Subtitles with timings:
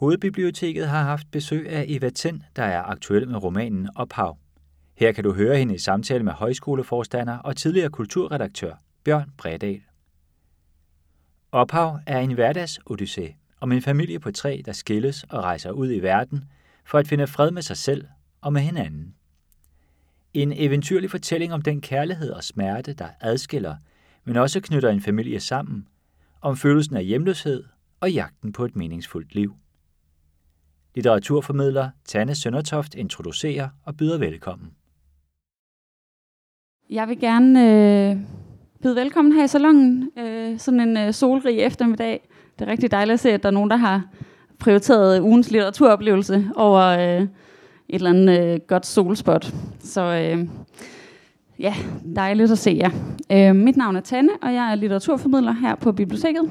[0.00, 4.38] Hovedbiblioteket har haft besøg af Eva Tind, der er aktuel med romanen Ophav.
[4.96, 8.74] Her kan du høre hende i samtale med højskoleforstander og tidligere kulturredaktør
[9.04, 9.80] Bjørn Bredal.
[11.52, 15.98] Ophav er en hverdagsodyssé om en familie på tre, der skilles og rejser ud i
[15.98, 16.44] verden
[16.84, 18.04] for at finde fred med sig selv
[18.40, 19.14] og med hinanden.
[20.34, 23.76] En eventyrlig fortælling om den kærlighed og smerte, der adskiller,
[24.24, 25.88] men også knytter en familie sammen,
[26.40, 27.64] om følelsen af hjemløshed
[28.00, 29.59] og jagten på et meningsfuldt liv.
[30.94, 34.70] Litteraturformidler Tanne Søndertoft introducerer og byder velkommen.
[36.90, 38.16] Jeg vil gerne øh,
[38.82, 40.10] byde velkommen her i salongen.
[40.18, 42.28] Øh, sådan en øh, solrig eftermiddag.
[42.58, 44.02] Det er rigtig dejligt at se, at der er nogen, der har
[44.58, 47.28] prioriteret ugens litteraturoplevelse over øh, et
[47.88, 49.54] eller andet øh, godt solspot.
[49.80, 50.48] Så øh,
[51.58, 51.74] ja,
[52.16, 52.90] dejligt at se jer.
[53.32, 56.50] Øh, mit navn er Tanne, og jeg er litteraturformidler her på biblioteket.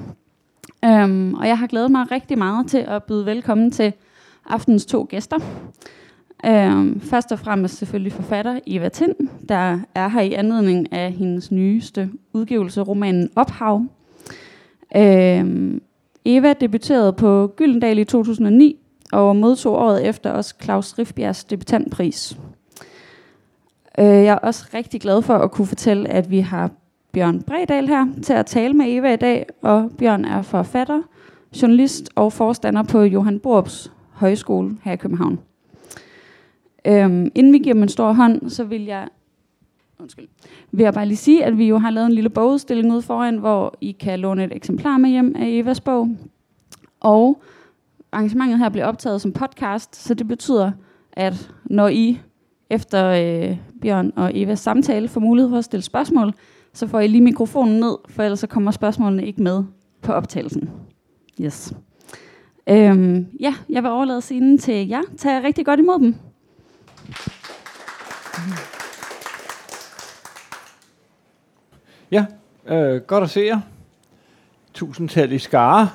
[0.85, 3.93] Øhm, og jeg har glædet mig rigtig meget til at byde velkommen til
[4.45, 5.37] aftens to gæster.
[6.47, 9.15] Um, først og fremmest selvfølgelig forfatter Eva Tind,
[9.49, 13.85] der er her i anledning af hendes nyeste udgivelse, romanen Ophav.
[14.95, 15.81] Um,
[16.25, 18.77] Eva debuterede på Gyldendal i 2009
[19.11, 22.37] og modtog året efter også Claus Rifbjergs debutantpris.
[23.97, 26.71] Uh, jeg er også rigtig glad for at kunne fortælle, at vi har
[27.11, 31.01] Bjørn Bredal her til at tale med Eva i dag, og Bjørn er forfatter,
[31.61, 35.39] journalist og forstander på Johan Borups Højskole her i København.
[36.87, 39.07] Øhm, inden vi giver dem en stor hånd, så vil jeg
[39.99, 40.27] undskyld,
[40.71, 43.37] vil jeg bare lige sige, at vi jo har lavet en lille bogudstilling ude foran,
[43.37, 46.09] hvor I kan låne et eksemplar med hjem af Evas bog.
[46.99, 47.41] Og
[48.11, 50.71] arrangementet her bliver optaget som podcast, så det betyder,
[51.13, 52.19] at når I
[52.69, 56.33] efter øh, Bjørn og Evas samtale får mulighed for at stille spørgsmål,
[56.73, 59.63] så får I lige mikrofonen ned, for ellers så kommer spørgsmålene ikke med
[60.01, 60.69] på optagelsen.
[61.41, 61.73] Yes.
[62.69, 65.01] Øhm, ja, jeg vil overlade scenen til jer.
[65.17, 66.15] Tag rigtig godt imod dem.
[72.11, 72.25] Ja,
[72.67, 73.59] øh, godt at se jer.
[74.73, 75.89] Tusind i skare.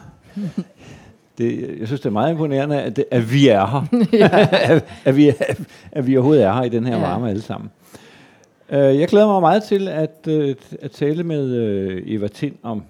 [1.38, 3.82] Det, jeg synes, det er meget imponerende, at, det, at vi er her.
[4.70, 5.60] at, at, vi, at,
[5.92, 7.00] at vi overhovedet er her i den her ja.
[7.00, 7.70] varme alle sammen.
[8.68, 12.82] Uh, jeg glæder mig meget til at, uh, at tale med uh, Eva Tind om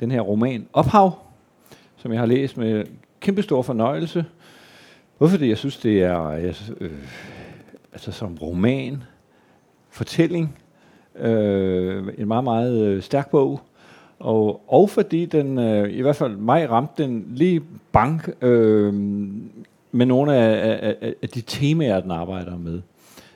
[0.00, 1.18] den her roman Ophav,
[1.96, 2.84] som jeg har læst med
[3.20, 4.24] kæmpe stor fornøjelse.
[5.18, 5.48] Hvorfor det?
[5.48, 6.90] Jeg synes, det er jeg, øh,
[7.92, 9.02] altså som roman,
[9.90, 10.58] fortælling,
[11.18, 13.60] øh, en meget, meget øh, stærk bog.
[14.18, 17.62] Og, og fordi den, øh, i hvert fald mig ramte den lige
[17.92, 18.94] bank øh,
[19.92, 22.80] med nogle af, af, af de temaer, den arbejder med.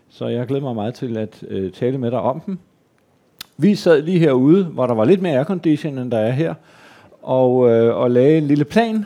[0.09, 2.59] Så jeg glæder mig meget til at øh, tale med dig om dem.
[3.57, 6.55] Vi sad lige herude, hvor der var lidt mere aircondition, end der er her,
[7.23, 9.05] og, øh, og lagde en lille plan.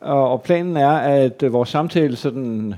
[0.00, 2.74] Og, og planen er, at øh, vores samtale sådan,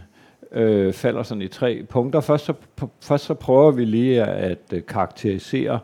[0.52, 2.20] øh, falder sådan i tre punkter.
[2.20, 2.52] Først så,
[3.00, 5.78] først så prøver vi lige at, øh, karakterisere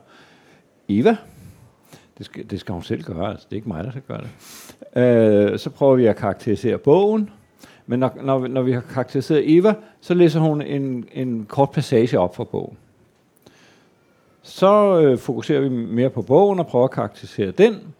[0.88, 1.16] Eva.
[2.18, 4.20] Det skal, det skal hun selv gøre, altså det er ikke mig, der skal gøre
[4.20, 4.30] det.
[5.02, 7.30] Øh, så prøver vi at karakterisere bogen.
[7.86, 12.18] Men når, når, når vi har karakteriseret Eva, så læser hun en, en kort passage
[12.18, 12.76] op fra bogen.
[14.42, 17.94] Så øh, fokuserer vi mere på bogen og prøver at karakterisere den.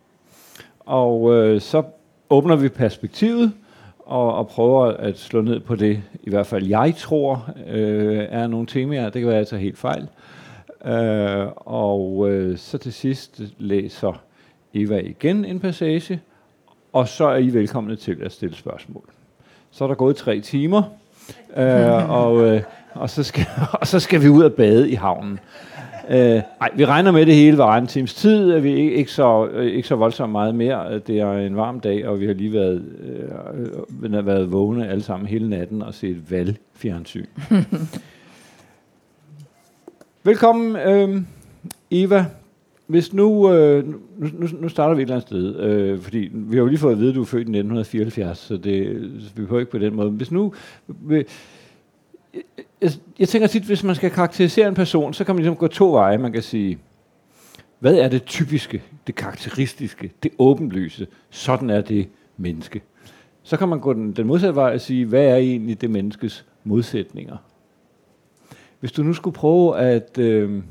[0.81, 1.83] Og øh, så
[2.31, 3.53] åbner vi perspektivet
[3.99, 8.47] og, og prøver at slå ned på det, i hvert fald jeg tror, øh, er
[8.47, 9.05] nogle temaer.
[9.05, 10.09] Det kan være, at jeg tager helt fejl.
[10.85, 14.23] Øh, og øh, så til sidst læser
[14.75, 16.21] Eva igen en passage,
[16.93, 19.05] og så er I velkomne til at stille spørgsmål.
[19.71, 20.83] Så er der gået tre timer,
[21.57, 22.63] øh, og, øh,
[22.95, 23.47] og, så skal,
[23.81, 25.39] og så skal vi ud og bade i havnen.
[26.11, 29.11] Øh, ej, vi regner med det hele var en times tid, at vi ikke, ikke,
[29.11, 30.95] så, øh, ikke så voldsomt meget mere.
[30.95, 32.85] Øh, det er en varm dag, og vi har lige været,
[34.03, 37.27] øh, har været vågne alle sammen hele natten og set valgfjernsyn.
[40.25, 41.23] Velkommen, øh,
[41.91, 42.27] Eva.
[42.87, 43.85] Hvis nu, øh,
[44.19, 46.93] nu, nu starter vi et eller andet sted, øh, fordi vi har jo lige fået
[46.93, 49.79] at vide, at du er født i 1974, så, det, så vi behøver ikke på
[49.79, 50.11] den måde.
[50.11, 50.53] Hvis nu,
[51.11, 51.25] øh,
[52.81, 55.67] jeg, jeg tænker tit, hvis man skal karakterisere en person, så kan man ligesom gå
[55.67, 56.19] to veje.
[56.19, 56.79] Man kan sige,
[57.79, 61.07] hvad er det typiske, det karakteristiske, det åbenlyse?
[61.31, 62.83] Sådan er det menneske.
[63.43, 66.47] Så kan man gå den, den modsatte vej og sige, hvad er egentlig det menneskes
[66.65, 67.37] modsætninger?
[68.81, 70.63] Hvis du nu skulle prøve at, øh,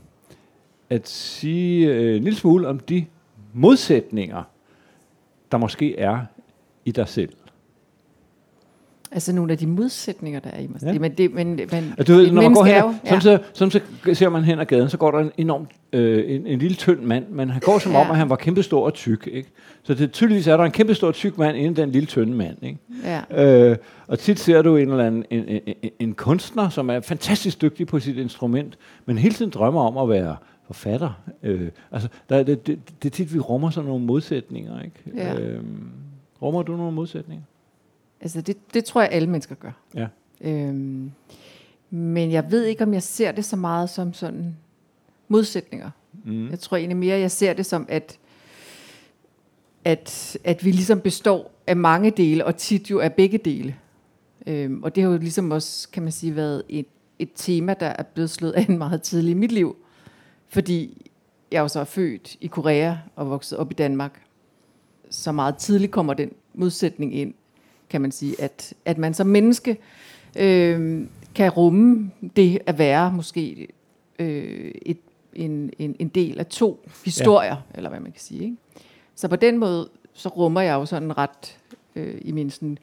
[0.89, 3.05] at sige øh, en lille smule om de
[3.53, 4.43] modsætninger,
[5.51, 6.19] der måske er
[6.85, 7.33] i dig selv.
[9.15, 10.83] Altså nogle af de modsætninger, der er i mig.
[10.83, 10.99] Ja.
[10.99, 12.75] Men det, men, men Altså, du ved, når man går hen,
[13.05, 13.19] ja.
[13.19, 13.69] så, så,
[14.03, 16.75] så ser man hen ad gaden, så går der en enorm, øh, en, en lille
[16.75, 18.01] tynd mand, men han går som ja.
[18.01, 19.27] om, at han var kæmpestor og tyk.
[19.31, 19.49] Ikke?
[19.83, 22.57] Så det, tydeligvis er der en kæmpestor tyk mand inden den lille tynde mand.
[22.63, 22.77] Ikke?
[23.33, 23.69] Ja.
[23.71, 23.77] Øh,
[24.07, 27.61] og tit ser du en eller anden en, en, en, en kunstner, som er fantastisk
[27.61, 30.35] dygtig på sit instrument, men hele tiden drømmer om at være
[30.67, 31.21] forfatter.
[31.43, 34.81] Øh, altså, der, er- det, det, det er tit, vi rummer sådan nogle modsætninger.
[34.81, 34.95] Ikke?
[35.15, 35.39] Ja.
[35.39, 35.59] Øh,
[36.41, 37.43] rummer du nogle modsætninger?
[38.25, 39.71] Altså det, det tror jeg, alle mennesker gør.
[39.95, 40.07] Ja.
[40.41, 41.11] Øhm,
[41.89, 44.55] men jeg ved ikke, om jeg ser det så meget som sådan
[45.27, 45.89] modsætninger.
[46.23, 46.49] Mm.
[46.49, 48.19] Jeg tror egentlig mere, jeg ser det som, at,
[49.83, 53.75] at, at vi ligesom består af mange dele, og tit jo af begge dele.
[54.47, 56.87] Øhm, og det har jo ligesom også, kan man sige, været et,
[57.19, 59.75] et tema, der er blevet slået an meget tidligt i mit liv.
[60.49, 61.11] Fordi
[61.51, 64.21] jeg jo så er født i Korea og vokset op i Danmark.
[65.09, 67.33] Så meget tidligt kommer den modsætning ind,
[67.89, 69.77] kan man sige, at, at man som menneske
[70.35, 73.67] øh, kan rumme det at være måske
[74.19, 74.97] øh, et,
[75.33, 77.77] en, en, en del af to historier, ja.
[77.77, 78.43] eller hvad man kan sige.
[78.43, 78.55] Ikke?
[79.15, 81.57] Så på den måde, så rummer jeg jo sådan ret
[81.95, 82.77] øh, i min sådan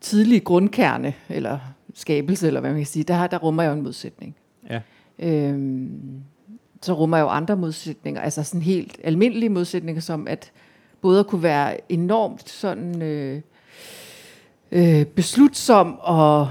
[0.00, 1.58] tidlige grundkerne, eller
[1.94, 4.36] skabelse, eller hvad man kan sige, der, der rummer jeg jo en modsætning.
[4.70, 4.80] Ja.
[5.18, 6.22] Øhm,
[6.82, 10.52] så rummer jeg jo andre modsætninger, altså sådan helt almindelige modsætninger, som at
[11.00, 13.40] både at kunne være enormt sådan øh,
[14.72, 16.48] øh, beslutsom og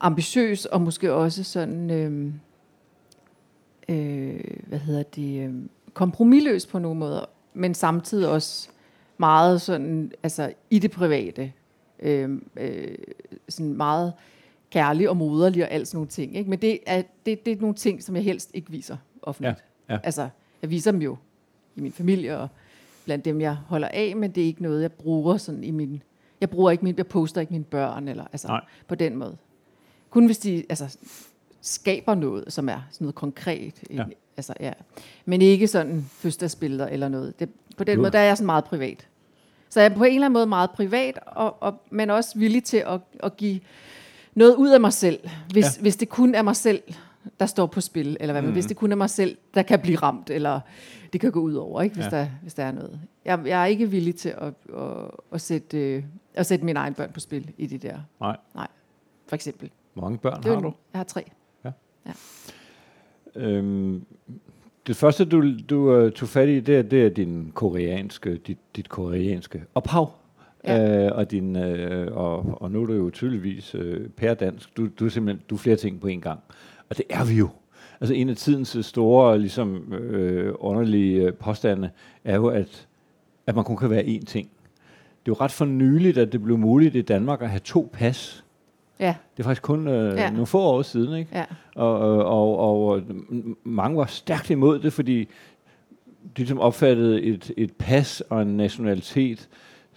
[0.00, 2.32] ambitiøs, og måske også sådan, øh,
[3.88, 5.54] øh, hvad hedder det, øh,
[5.94, 7.24] kompromilløs på nogle måder,
[7.54, 8.68] men samtidig også
[9.18, 11.52] meget sådan, altså i det private,
[11.98, 12.94] øh, øh,
[13.48, 14.12] sådan meget
[14.70, 16.36] kærlig og moderlig og alt sådan nogle ting.
[16.36, 16.50] Ikke?
[16.50, 19.64] Men det er, det, det er nogle ting, som jeg helst ikke viser offentligt.
[19.88, 20.00] Ja, ja.
[20.04, 20.28] Altså,
[20.62, 21.16] jeg viser dem jo
[21.76, 22.48] i min familie og
[23.04, 26.02] blandt dem, jeg holder af, men det er ikke noget, jeg bruger sådan i min...
[26.42, 28.60] Jeg bruger ikke min, jeg poster ikke mine børn, eller altså Nej.
[28.88, 29.36] på den måde.
[30.10, 30.96] Kun hvis de altså,
[31.60, 33.74] skaber noget, som er sådan noget konkret.
[33.90, 34.04] Ja.
[34.36, 34.72] Altså, ja.
[35.24, 37.40] Men ikke sådan fødselsdagsbilleder eller noget.
[37.40, 39.06] Det, på den Du- måde, der er jeg sådan meget privat.
[39.70, 42.64] Så jeg er på en eller anden måde meget privat, og, og, men også villig
[42.64, 43.60] til at, at give
[44.34, 45.20] noget ud af mig selv,
[45.52, 45.80] hvis, Ja.
[45.80, 46.82] hvis det kun er mig selv,
[47.40, 48.46] der står på spil, eller hvad, mm.
[48.48, 48.52] Mhm.
[48.54, 50.60] hvis det kun er mig selv, der kan blive ramt, eller
[51.12, 52.10] det kan gå ud over, ikke, hvis, Ja.
[52.10, 53.00] der, hvis der er noget.
[53.24, 56.02] Jeg, jeg er ikke villig til at, at, at, sætte, øh,
[56.34, 57.98] at sætte mine egne børn på spil i det der.
[58.20, 58.36] Nej.
[58.54, 58.68] Nej,
[59.26, 59.70] for eksempel.
[59.94, 60.72] Hvor mange børn Det har du?
[60.92, 61.24] Jeg har tre.
[63.36, 64.04] Øhm,
[64.86, 68.58] det første, du, du uh, tog fat i, det er, det er din koreanske, dit,
[68.76, 70.12] dit koreanske ophav.
[70.64, 71.06] Ja.
[71.06, 74.76] Øh, og, din, øh, og, og nu er du jo tydeligvis øh, pærdansk.
[74.76, 76.40] Du, du er simpelthen du er flere ting på en gang.
[76.90, 77.48] Og det er vi jo.
[78.00, 81.90] Altså en af tidens store, ligesom, øh, underlige øh, påstande
[82.24, 82.88] er jo, at,
[83.46, 84.50] at man kun kan være én ting.
[85.26, 88.44] Det jo ret for nyligt, at det blev muligt i Danmark at have to pas.
[89.00, 90.30] Ja, Det er faktisk kun øh, ja.
[90.30, 91.30] Nogle få år siden, ikke?
[91.34, 91.44] ja,
[91.76, 92.26] Og, og,
[92.58, 95.28] og, og m- mange var stærkt imod det, fordi de
[96.36, 99.48] ligesom opfattede et, et pas og en nationalitet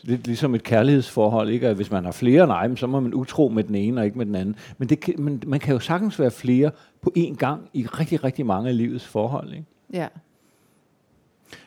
[0.02, 1.68] lidt ligesom et kærlighedsforhold, ikke?
[1.68, 4.18] At hvis man har flere, nej, så må man utro med den ene og ikke
[4.18, 4.56] med den anden.
[4.78, 8.24] Men, det kan, men man kan jo sagtens være flere på én gang i rigtig,
[8.24, 9.66] rigtig mange af livets forhold, ikke?
[9.94, 10.08] ja.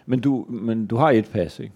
[0.06, 1.72] Men du, men du har et pas, ikke?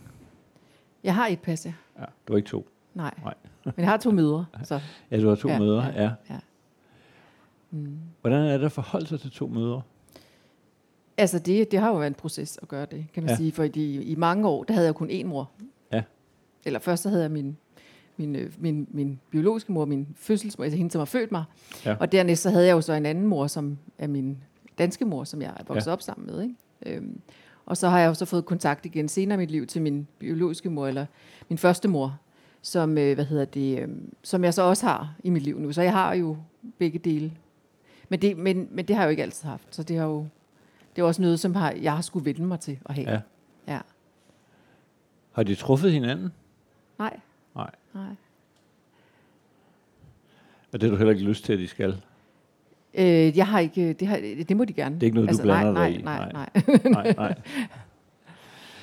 [1.05, 1.73] Jeg har et pas, ja.
[1.99, 2.69] Ja, du har ikke to.
[2.95, 3.15] Nej.
[3.23, 3.35] Nej.
[3.65, 6.11] Men jeg har to mødre, så Ja, du har to Ja, mødre, ja, ja.
[6.31, 6.39] ja.
[7.71, 7.99] Mm.
[8.21, 9.83] Hvordan er det at forholde sig til to mødre?
[11.17, 13.37] Altså, det, det har jo været en proces at gøre det, kan man Ja.
[13.37, 13.53] sige.
[13.53, 15.51] For i, i mange år, der havde jeg kun én mor.
[15.93, 16.03] Ja.
[16.65, 17.57] Eller først så havde jeg min,
[18.17, 21.45] min, øh, min, min biologiske mor, min fødselsmor, altså hende, som har født mig.
[21.85, 21.97] Ja.
[22.01, 24.39] Og dernæst så havde jeg jo så en anden mor, som er min
[24.79, 25.93] danske mor, som jeg er vokset ja.
[25.93, 26.43] op sammen med.
[26.43, 26.97] Ikke?
[26.97, 27.21] Øhm,
[27.67, 30.07] og så har jeg jo så fået kontakt igen senere i mit liv til min
[30.19, 31.07] biologiske mor, eller
[31.49, 32.19] min første mor,
[32.63, 33.89] som, øh, hvad hedder det, øh,
[34.23, 35.73] som jeg så også har i mit liv nu.
[35.73, 36.37] Så jeg har jo
[36.79, 37.33] begge dele.
[38.09, 39.65] Men det, men, men det har jeg jo ikke altid haft.
[39.71, 40.27] Så det har jo
[40.97, 43.11] det er også noget, som har, jeg har skulle vende mig til at have.
[43.11, 43.21] Ja.
[43.73, 43.81] ja.
[45.33, 46.33] Har de truffet hinanden?
[46.99, 47.21] Nej,
[47.55, 47.71] Nej.
[47.95, 48.15] nej.
[50.73, 52.03] Og det har du heller ikke lyst til, at de skal?
[52.95, 54.95] Øh, jeg har ikke, det, har, det må de gerne.
[54.95, 56.03] Det er ikke noget, du blander nej, dig i?
[56.03, 56.49] Nej, Nej.
[56.55, 57.15] nej, nej.
[57.15, 57.15] nej,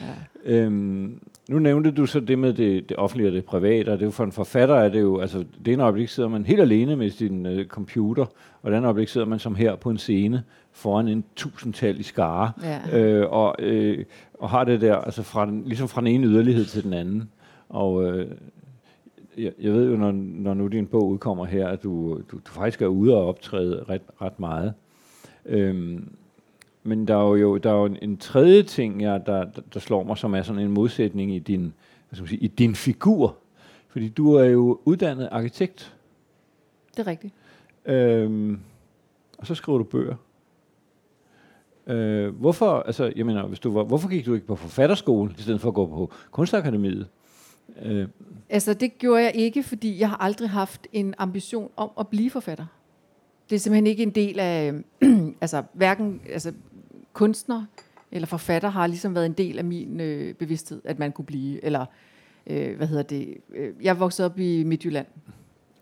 [0.01, 0.11] nej.
[0.45, 4.01] Øhm, nu nævnte du så det med det, det offentlige og det private, og det
[4.03, 6.61] er jo for en forfatter, er det jo, altså det ene øjeblik sidder man helt
[6.61, 8.25] alene med sin øh, computer,
[8.61, 12.03] og det andet øjeblik sidder man som her på en scene foran en tusindtal i
[12.03, 12.51] skare,
[12.91, 12.99] Ja.
[12.99, 16.65] øh, og, øh, og har det der, altså fra den, ligesom fra den ene yderlighed
[16.65, 17.29] til den anden.
[17.69, 18.27] Og øh,
[19.43, 22.51] jeg, jeg ved jo, når, når nu din bog udkommer her, at du, du, du
[22.51, 24.73] faktisk er ude og optræde ret, ret meget.
[25.45, 26.15] Øhm,
[26.83, 29.79] men der er jo, der er jo en, en tredje ting, ja, der, der, der
[29.79, 32.75] slår mig, som er sådan en modsætning i din, hvad skal man sige, i din
[32.75, 33.37] figur.
[33.87, 35.95] Fordi du er jo uddannet arkitekt.
[36.91, 37.33] det er rigtigt.
[37.85, 38.59] Øhm,
[39.37, 40.15] og så skriver du bøger.
[41.87, 45.41] Øh, hvorfor, altså, jeg mener, hvis du var, hvorfor gik du ikke på forfatterskole, i
[45.41, 47.07] stedet for at gå på kunstakademiet?
[47.81, 48.07] Øh,
[48.49, 52.29] Altså, det gjorde jeg ikke, fordi jeg har aldrig haft en ambition om at blive
[52.29, 52.65] forfatter.
[53.49, 54.73] Det er simpelthen ikke en del af,
[55.41, 56.53] altså hverken altså,
[57.13, 57.65] kunstner
[58.11, 61.65] eller forfatter har ligesom været en del af min øh, bevidsthed, at man kunne blive,
[61.65, 61.85] eller
[62.47, 65.05] øh, hvad hedder det, øh, jeg voksede op i Midtjylland.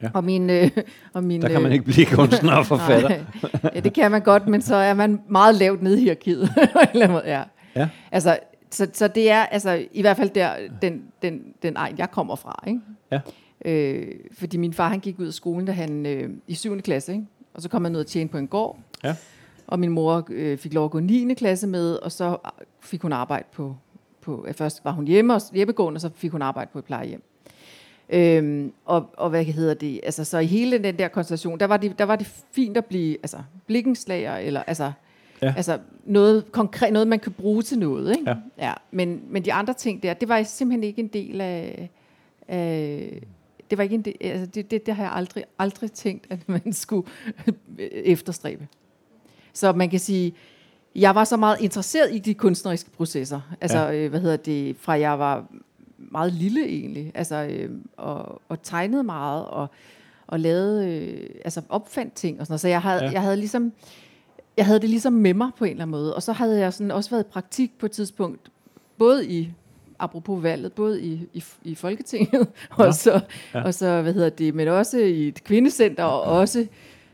[0.02, 0.10] Ja.
[0.14, 0.72] Og min, øh,
[1.14, 3.10] og min, der kan man øh, ikke blive kunstner og forfatter.
[3.10, 6.50] Nej, ja, det kan man godt, men så er man meget lavt nede i hierarkiet.
[7.76, 7.90] Ja.
[8.12, 8.40] Altså,
[8.70, 12.36] så, så det er altså, i hvert fald der, den, den, den egen, jeg kommer
[12.36, 12.64] fra.
[12.68, 12.80] Ikke?
[13.12, 13.20] Ja.
[13.66, 16.82] Øh, fordi min far han gik ud af skolen, da han øh, i 7.
[16.82, 17.26] klasse, ikke?
[17.54, 18.80] og så kom han ud og tjene på en gård.
[19.04, 19.16] Ja.
[19.68, 21.34] Og min mor øh, fik lov at gå 9.
[21.34, 22.38] klasse med, og så
[22.80, 23.76] fik hun arbejde på,
[24.22, 27.24] på først var hun hjemme og hjemmegående, og så fik hun arbejde på et plejehjem.
[28.10, 30.00] Øhm, og, og hvad hedder det?
[30.04, 32.86] Altså, så i hele den der konstellation, der var det, der var det fint at
[32.86, 34.92] blive altså, blikkenslager, eller altså,
[35.42, 35.54] Ja.
[35.58, 38.18] altså noget konkret, noget man kan bruge til noget.
[38.18, 38.30] Ikke?
[38.30, 38.36] Ja.
[38.68, 38.74] Ja.
[38.92, 41.90] Men, men de andre ting der, det var simpelthen ikke en del af,
[42.48, 43.22] af
[43.70, 46.50] det var ikke en del, altså det, det, det har jeg aldrig, aldrig tænkt, at
[46.66, 47.08] man skulle
[47.92, 48.68] efterstræbe.
[49.54, 50.34] Så man kan sige,
[50.96, 53.42] jeg var så meget interesseret i de kunstneriske processer.
[53.62, 53.94] Altså, Ja.
[53.94, 55.46] øh, hvad hedder det, fra jeg var
[55.98, 59.68] meget lille egentlig, altså, øh, og, og tegnede meget, og,
[60.28, 62.62] og lavede, øh, altså opfandt ting og sådan noget.
[62.62, 63.12] Så jeg havde, Ja.
[63.12, 63.74] jeg havde ligesom,
[64.58, 66.16] jeg havde det ligesom med mig på en eller anden måde.
[66.16, 68.52] Og så havde jeg sådan også været i praktik på et tidspunkt,
[68.98, 69.50] både i,
[70.00, 73.12] apropos valget, både i, i, i Folketinget, og, så,
[73.54, 73.60] Ja.
[73.60, 73.64] ja.
[73.66, 76.68] og så, hvad hedder det, men også i et kvindecenter, og også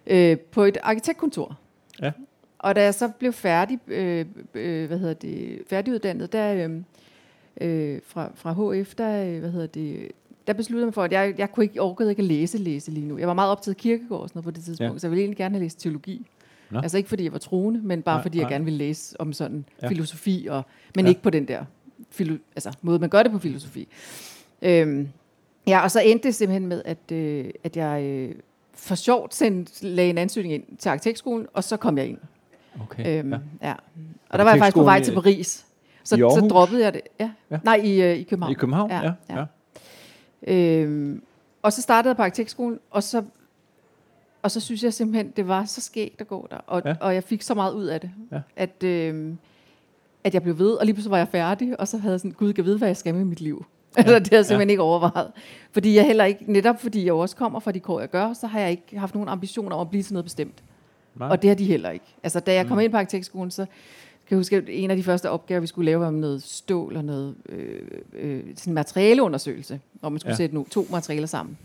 [0.08, 1.58] øh, på et arkitektkontor.
[2.02, 2.12] Ja.
[2.60, 6.72] Og da jeg så blev færdig, øh, øh, hvad hedder det, færdiguddannet, der, øh,
[7.62, 10.12] øh, fra, fra HF, der, øh, hvad hedder det,
[10.48, 12.92] der besluttede jeg mig for, at jeg, jeg kunne ikke, orkede ikke at læse, læse
[12.92, 13.18] lige nu.
[13.18, 14.94] Jeg var meget optaget af kirkegård og sådan noget på det tidspunkt, Ja.
[14.94, 15.00] ja.
[15.00, 16.26] så jeg ville egentlig gerne have læst teologi.
[16.72, 16.80] Nå.
[16.80, 18.52] Altså ikke fordi jeg var troende, men bare Nej, fordi jeg nej.
[18.54, 19.88] gerne ville læse om sådan Ja.
[19.88, 20.64] filosofi, og,
[20.96, 21.10] men Ja.
[21.10, 21.64] ikke på den der
[22.12, 23.88] filo, altså, måde, man gør det på filosofi.
[24.62, 25.10] Øhm,
[25.68, 28.36] ja, og så endte det simpelthen med, at, øh, at jeg øh,
[28.74, 32.18] for sjovt sendte, lagde en ansøgning ind til arkitektskolen, og så kom jeg ind.
[32.82, 33.20] Okay.
[33.20, 33.40] Øhm, ja.
[33.62, 33.74] ja.
[34.30, 35.66] Og der var jeg faktisk på vej til Paris.
[36.04, 37.02] Så, så droppede jeg det.
[37.20, 37.24] Ja.
[37.24, 37.56] Ja.
[37.56, 37.60] ja.
[37.64, 38.52] Nej, i, øh, i København.
[38.52, 38.92] I København?
[38.92, 39.12] Ja.
[39.30, 39.36] ja.
[40.48, 40.54] ja.
[40.54, 41.22] Øhm,
[41.62, 43.24] og så startede jeg på arkitektskolen, og så,
[44.44, 46.58] og så synes jeg simpelthen, det var så skægt at gå der.
[46.68, 46.96] Og, Ja.
[47.02, 48.40] og jeg fik så meget ud af det, Ja.
[48.56, 49.38] at, øhm,
[50.24, 52.32] at jeg blev ved, og lige pludselig var jeg færdig, og så havde jeg sådan,
[52.32, 53.66] gud, jeg ved, hvad jeg skal med mit liv.
[53.98, 54.02] Ja.
[54.02, 54.72] Altså, det har jeg simpelthen ja.
[54.72, 55.32] ikke overvejet.
[55.72, 58.48] Fordi jeg heller ikke, netop fordi jeg også kommer fra de kår, jeg gør, så
[58.48, 60.64] har jeg ikke haft nogen ambitioner om at blive til noget bestemt.
[61.16, 61.30] Nej.
[61.30, 62.06] Og det har de heller ikke.
[62.24, 62.82] Altså, da jeg kom Mm.
[62.84, 63.66] ind på arkitektskolen, så
[64.28, 66.44] kan jeg huske, at en af de første opgaver, vi skulle lave, var om noget
[66.44, 67.82] stål og noget øh,
[68.14, 70.36] øh, sådan materialeundersøgelse, hvor man skulle Ja.
[70.38, 71.58] sætte no, to materialer sammen.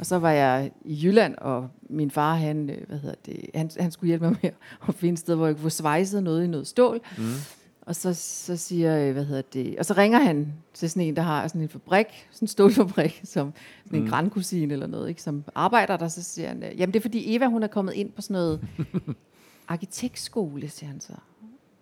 [0.00, 3.70] Og så var jeg i Jylland, og min far, han, øh, hvad hedder det, han,
[3.80, 4.50] han skulle hjælpe mig med
[4.88, 7.00] at finde et sted, hvor jeg kunne få svejset noget i noget stål.
[7.18, 7.24] Mm.
[7.80, 11.22] Og så, så siger hvad hedder det, og så ringer han til sådan en, der
[11.22, 13.52] har sådan en fabrik, sådan en stålfabrik, som
[13.84, 14.10] sådan en Mm.
[14.10, 17.46] grandkusine eller noget, ikke, som arbejder der, så siger han, jamen det er fordi Eva,
[17.46, 18.60] hun er kommet ind på sådan noget
[19.68, 21.12] arkitektskole, siger han så.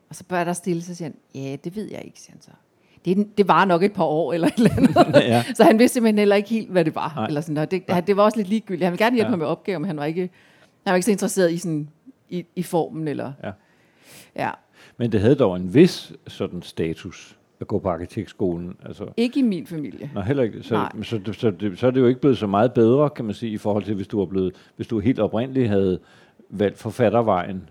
[0.08, 2.42] Og så bør der stille, så siger han, ja, det ved jeg ikke, siger han
[2.42, 2.50] så.
[3.04, 5.20] Det, det var nok et par år eller et eller andet.
[5.20, 5.44] ja.
[5.54, 7.12] Så han vidste simpelthen heller ikke helt, hvad det var.
[7.16, 7.26] Nej.
[7.26, 8.84] Eller sådan, og det, han, det var også lidt ligegyldigt.
[8.84, 9.30] Han ville gerne hjælpe Ja.
[9.30, 10.20] mig med opgaven, men han var ikke,
[10.86, 11.88] han var ikke så interesseret i, sådan,
[12.28, 13.08] i, i formen.
[13.08, 13.50] Eller, Ja.
[14.36, 14.50] ja.
[14.96, 18.76] Men det havde dog en vis sådan status at gå på arkitektskolen.
[18.86, 20.10] Altså, Ikke i min familie.
[20.14, 20.62] Nå, heller ikke.
[20.62, 21.02] Så, Nej.
[21.02, 23.34] så, så, så, det, så er det jo ikke blevet så meget bedre, kan man
[23.34, 25.98] sige, i forhold til, hvis du, var blevet, hvis du helt oprindeligt havde
[26.50, 27.68] valgt forfattervejen,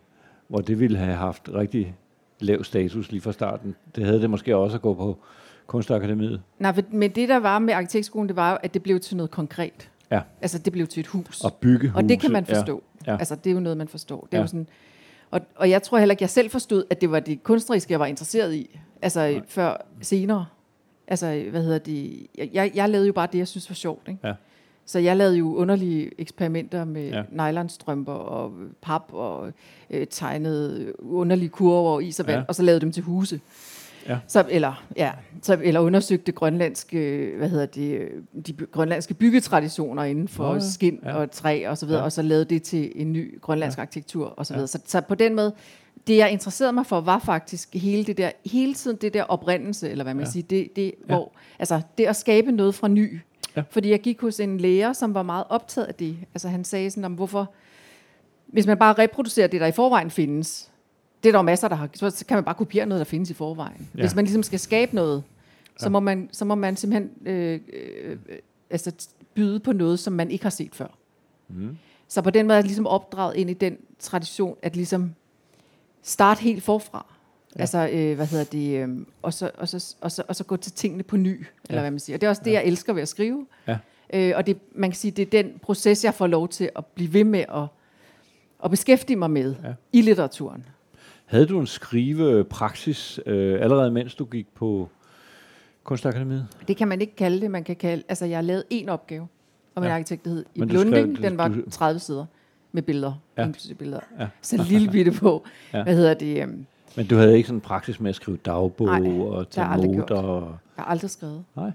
[0.47, 1.95] hvor det ville have haft rigtig
[2.39, 3.75] lav status lige fra starten.
[3.95, 5.17] Det havde det måske også at gå på
[5.67, 6.41] kunstakademiet.
[6.59, 9.89] Nej, men det der var med arkitektskolen, det var at det blev til noget konkret.
[10.11, 10.21] Ja.
[10.41, 11.41] Altså, det blev til et hus.
[11.43, 12.83] Og bygge Og det kan man forstå.
[13.07, 13.11] Ja.
[13.11, 13.17] Ja.
[13.17, 14.21] Altså, det er jo noget, man forstår.
[14.31, 14.41] Det er Ja.
[14.41, 14.67] jo sådan,
[15.31, 17.99] og, og jeg tror heller ikke, jeg selv forstod, at det var det kunstneriske, jeg
[17.99, 18.79] var interesseret i.
[19.01, 19.41] Altså, Nej.
[19.47, 20.45] Før senere.
[21.07, 22.27] Altså, hvad hedder det?
[22.37, 24.07] Jeg, jeg, jeg lavede jo bare det, jeg synes var sjovt.
[24.07, 24.27] Ikke?
[24.27, 24.33] Ja.
[24.87, 27.23] Så jeg lavede jo underlige eksperimenter med Ja.
[27.37, 27.51] ja.
[27.51, 29.51] nylonstrømper og pap og
[29.89, 32.39] øh, tegnede underlige kurver og is og vand, Ja.
[32.39, 32.45] ja.
[32.47, 33.39] og så lavede dem til huse.
[34.07, 34.17] Ja.
[34.27, 38.09] Så, eller, ja, så, eller undersøgte grønlandske, hvad hedder det, øh,
[38.47, 40.53] de grønlandske byggetraditioner inden for ja.
[40.53, 40.59] ja.
[40.59, 41.09] skind Ja.
[41.09, 41.15] ja.
[41.15, 42.01] og træ og så videre, Ja.
[42.01, 42.05] ja.
[42.05, 43.81] og så lavede det til en ny grønlandsk ja.
[43.81, 44.57] arkitektur og så Ja.
[44.57, 44.67] videre.
[44.67, 45.53] Så, så på den måde,
[46.07, 49.89] det jeg interesserede mig for, var faktisk hele det der, hele tiden det der oprindelse,
[49.89, 50.27] eller hvad man Ja.
[50.27, 50.31] ja.
[50.31, 50.89] siger, det, det, Ja.
[51.09, 51.15] ja.
[51.15, 53.19] hvor, altså det at skabe noget fra ny.
[53.57, 53.63] Ja.
[53.69, 56.17] Fordi jeg gik hos en lærer, som var meget optaget af det.
[56.33, 57.51] Altså han sagde sådan om, hvorfor,
[58.47, 60.71] hvis man bare reproducerer det, der i forvejen findes,
[61.23, 63.29] det er der jo masser, der har, så kan man bare kopiere noget, der findes
[63.29, 63.89] i forvejen.
[63.95, 64.01] Ja.
[64.01, 65.23] Hvis man ligesom skal skabe noget,
[65.77, 65.89] så, Ja.
[65.89, 68.17] må, man, så må man simpelthen øh, øh,
[68.69, 68.91] altså
[69.33, 70.87] byde på noget, som man ikke har set før.
[71.47, 71.77] Mm.
[72.07, 75.15] Så på den måde er jeg ligesom opdraget ind i den tradition, at ligesom
[76.03, 77.05] starte helt forfra.
[77.55, 77.59] Ja.
[77.61, 80.57] Altså, øh, hvad hedder det, øh, og, så, og, så, og, så, og så gå
[80.57, 81.79] til tingene på ny, eller Ja.
[81.79, 82.17] hvad man siger.
[82.17, 83.45] Og det er også det, jeg elsker ved at skrive.
[83.67, 83.77] Ja.
[84.13, 86.85] Øh, og det, man kan sige, det er den proces, jeg får lov til at
[86.85, 87.63] blive ved med at,
[88.63, 89.67] at beskæftige mig med Ja.
[89.67, 89.73] ja.
[89.93, 90.65] i litteraturen.
[91.25, 94.89] Havde du en skrivepraksis øh, allerede mens du gik på
[95.83, 96.47] Kunstakademiet?
[96.67, 97.51] Det kan man ikke kalde det.
[97.51, 99.27] Man kan kalde, altså, jeg har lavet en opgave
[99.75, 99.89] om Ja.
[99.89, 101.17] en arkitekt, der hed i skrev- Blunding.
[101.17, 102.25] du- Den var du- 30 sider
[102.71, 103.41] med billeder, Ja.
[103.41, 103.47] ja.
[103.47, 103.99] inklusive billeder.
[104.19, 104.27] Ja.
[104.41, 105.77] Så en lille bitte på, Ja.
[105.77, 105.83] ja.
[105.83, 106.65] hvad hedder det, øhm,
[106.95, 109.87] Men du havde ikke sådan en praksis med at skrive dagbog Nej, og tage jeg
[109.87, 110.15] noter?
[110.15, 110.41] Og,
[110.77, 111.43] jeg har aldrig skrevet.
[111.55, 111.71] nej,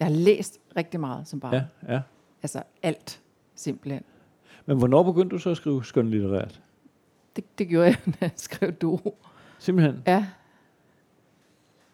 [0.00, 1.54] Jeg har læst rigtig meget som barn.
[1.54, 1.62] ja,
[1.94, 2.00] ja.
[2.42, 3.20] Altså alt,
[3.54, 4.02] simpelthen.
[4.66, 6.60] Men hvornår begyndte du så at skrive skønlitterært?
[7.36, 8.98] Det, det gjorde jeg, da jeg skrev do.
[9.58, 10.02] Simpelthen.
[10.06, 10.26] Ja,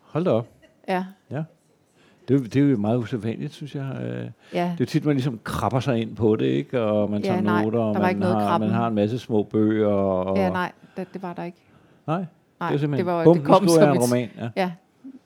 [0.00, 0.48] Hold da op.
[0.88, 3.96] ja, Det, er jo- det er jo meget usædvanligt, synes jeg.
[4.02, 4.66] Øh, Det ja.
[4.70, 6.80] er jo tit, man ligesom krabber sig ind på det, ikke?
[6.82, 9.88] Og man Ja, tager nej, noter, og man, har, man har en masse små bøger.
[9.88, 11.58] Og, Ja, nej, det, det var der ikke.
[12.06, 12.24] Nej,
[12.60, 14.30] Nej, det simpelthen, det, var, bum, det kom som en et, roman.
[14.36, 14.50] Ja.
[14.56, 14.72] Ja,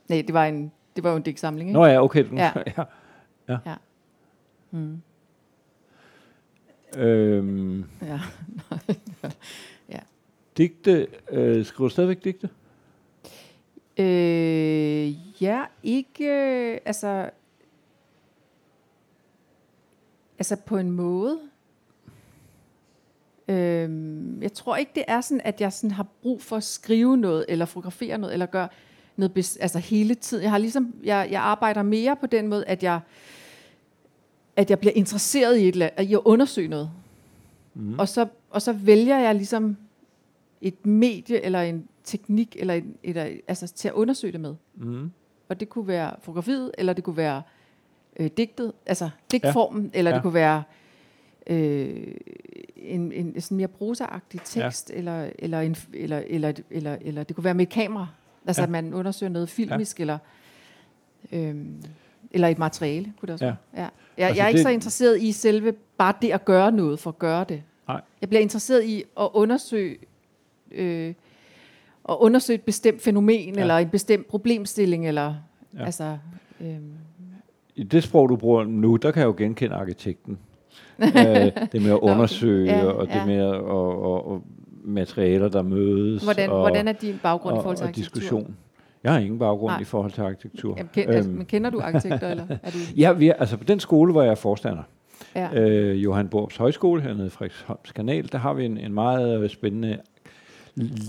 [0.09, 1.79] nej, det var, en, det var jo en digtsamling, ikke?
[1.81, 2.25] Nå ja, okay.
[2.31, 2.53] Du, ja.
[3.49, 3.59] Ja.
[3.67, 3.75] ja.
[4.71, 5.03] Mm,
[6.97, 7.85] Øhm,
[9.89, 10.01] ja.
[10.57, 12.49] digte, øh, skriver du stadigvæk digte?
[13.99, 17.31] Øh, ja, ikke, øh, altså,
[20.39, 21.39] altså på en måde.
[23.51, 23.91] Øh,
[24.43, 27.45] jeg tror ikke, det er sådan, at jeg sådan har brug for at skrive noget,
[27.49, 28.69] eller fotografere noget, eller gøre
[29.17, 30.43] noget, bes- altså hele tiden.
[30.43, 33.01] Jeg har ligesom, jeg, jeg arbejder mere på den måde, at jeg,
[34.57, 36.91] at jeg bliver interesseret i, et, eller- i at undersøge noget.
[37.75, 37.99] Mm.
[37.99, 39.77] Og så, og så vælger jeg ligesom
[40.61, 44.55] et medie eller en teknik eller, en, eller altså til at undersøge det med.
[44.75, 45.11] Mm.
[45.49, 47.43] Og det kunne være fotografiet, eller det kunne være
[48.17, 49.99] øh, digtet, altså digtformen, ja.
[49.99, 50.15] eller Ja.
[50.15, 50.63] det kunne være
[51.47, 52.07] øh,
[52.77, 54.99] en, en sådan mere prosaagtig tekst, ja.
[54.99, 58.07] eller, eller, en, eller, eller, eller, eller det kunne være med et kamera.
[58.47, 58.67] Altså Ja.
[58.67, 60.03] at man undersøger noget filmisk, ja.
[60.03, 60.19] eller,
[61.33, 61.83] øhm,
[62.31, 63.55] eller et materiale, kunne det også Ja.
[63.73, 63.83] være.
[63.85, 63.89] Ja.
[64.19, 66.99] Jeg, Altså jeg er ikke det- så interesseret i selve bare det at gøre noget
[66.99, 67.63] for at gøre det.
[67.89, 68.01] Nej.
[68.21, 69.97] Jeg bliver interesseret i at undersøge
[70.73, 71.15] øh,
[72.09, 73.61] at undersøge et bestemt fænomen, Ja.
[73.61, 75.35] eller en bestemt problemstilling, eller
[75.75, 75.85] Ja.
[75.85, 76.19] altså...
[76.61, 76.93] Øhm,
[77.77, 80.39] I det sprog, du bruger nu, der kan jeg jo genkende arkitekten.
[81.03, 83.27] Øh, det med at undersøge, Ja, og det ja.
[83.27, 84.43] med at, og, og, og
[84.85, 86.23] materialer, der mødes.
[86.25, 88.15] hvordan, og, hvordan er din baggrund og, i forhold til og arkitektur?
[88.21, 88.57] diskussion.
[89.05, 89.81] Jeg har ingen baggrund Nej.
[89.81, 90.75] i forhold til arkitektur.
[90.77, 92.79] Jamen, kend, altså, men kender du arkitekter, eller er du...
[93.01, 94.83] Ja, vi er, altså på den skole, hvor jeg er forstander,
[95.37, 95.49] Ja.
[95.61, 99.51] øh, Johan Borps Højskole hernede i Frederiksholms Kanal, der har vi en, en meget øh,
[99.51, 99.99] spændende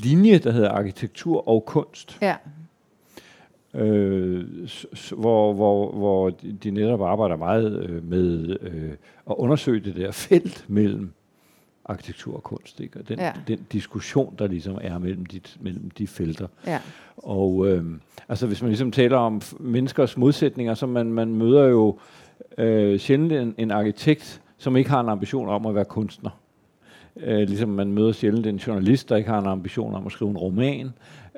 [0.03, 2.35] linje, der hedder arkitektur og kunst, ja.
[3.73, 4.45] Øh,
[5.11, 6.29] hvor, hvor, hvor
[6.63, 8.91] de netop arbejder meget øh, med øh,
[9.29, 11.11] at undersøge det der felt mellem
[11.85, 12.99] arkitektur og kunst, ikke?
[12.99, 13.31] og den, Ja.
[13.47, 16.47] den diskussion, der ligesom er mellem de, mellem de felter.
[16.67, 16.79] ja.
[17.17, 17.83] Og øh,
[18.29, 21.99] altså hvis man ligesom taler om menneskers modsætninger, så man, man møder jo
[22.57, 26.29] øh, sjældent en, en arkitekt, som ikke har en ambition om at være kunstner.
[27.17, 30.31] Øh, ligesom man møder sjældent en journalist, der ikke har en ambition om at skrive
[30.31, 30.85] en roman.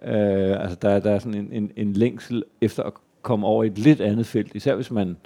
[0.04, 3.68] Øh, altså der, der er sådan en, en, en længsel efter at komme over i
[3.68, 5.18] et lidt andet felt, især hvis man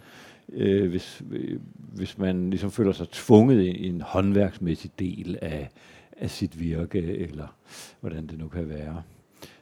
[0.53, 5.69] øh, hvis, øh, hvis man ligesom føler sig tvunget i, en håndværksmæssig del af,
[6.17, 7.55] af sit virke, eller
[7.99, 9.03] hvordan det nu kan være.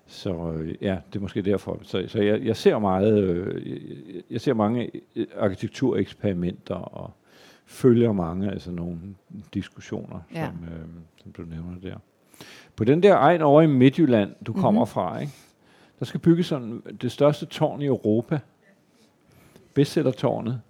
[0.08, 1.80] Så øh, ja, det er måske derfor.
[1.82, 4.91] Så, så jeg, jeg ser meget, øh, jeg, jeg ser mange
[5.38, 7.12] arkitektureksperimenter og
[7.65, 8.97] følger mange af sådan nogle
[9.54, 10.45] diskussioner, Ja.
[10.45, 10.86] som, øh,
[11.23, 11.95] som du nævner der.
[12.75, 14.62] På den der egen over i Midtjylland, du Mhm.
[14.62, 15.34] kommer fra, ikke?
[15.99, 18.39] der skal bygges sådan det største tårn i Europa.
[19.73, 20.62] Bestsellertårnet.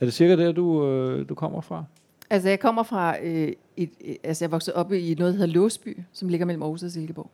[0.00, 1.84] Er det cirka der, du, øh, du kommer fra?
[2.30, 3.16] Altså, jeg kommer fra...
[3.22, 6.62] Øh, et, et, altså, jeg voksede op i noget, der hedder Låsby, som ligger mellem
[6.62, 7.30] Aarhus og Silkeborg.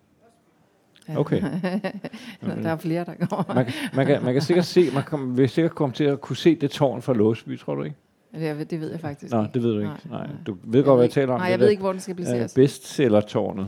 [1.16, 1.42] Okay.
[2.62, 3.54] der er flere, der kommer.
[3.54, 6.20] Man, kan- man, kan, man kan sikkert se, man kan, vil sikkert komme til at
[6.20, 7.96] kunne se det tårn fra Låsby, tror du ikke?
[8.35, 9.55] Det, det ved jeg faktisk Nå, ikke.
[9.55, 9.91] det ved du ikke.
[10.11, 11.41] Nej, Nej, du ved godt, hvad jeg taler om.
[11.41, 12.55] Nej, det jeg ved ikke, hvor den skal øh, placeres.
[12.55, 13.67] bestsellertårnet.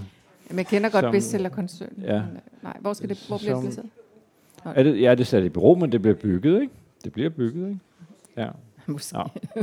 [0.49, 2.03] Men jeg kender godt som- bestsellerkoncernen.
[2.03, 2.17] ja.
[2.17, 2.23] øh,
[2.63, 3.89] Nej, hvor, skal det, hvor bliver det Som-
[4.65, 4.77] placeret?
[4.79, 6.73] Er det, ja, det er sat i bero, men det bliver bygget, ikke?
[7.05, 7.81] Det bliver bygget, ikke?
[8.37, 8.49] Ja.
[8.87, 9.19] Måske.
[9.19, 9.63] Ja.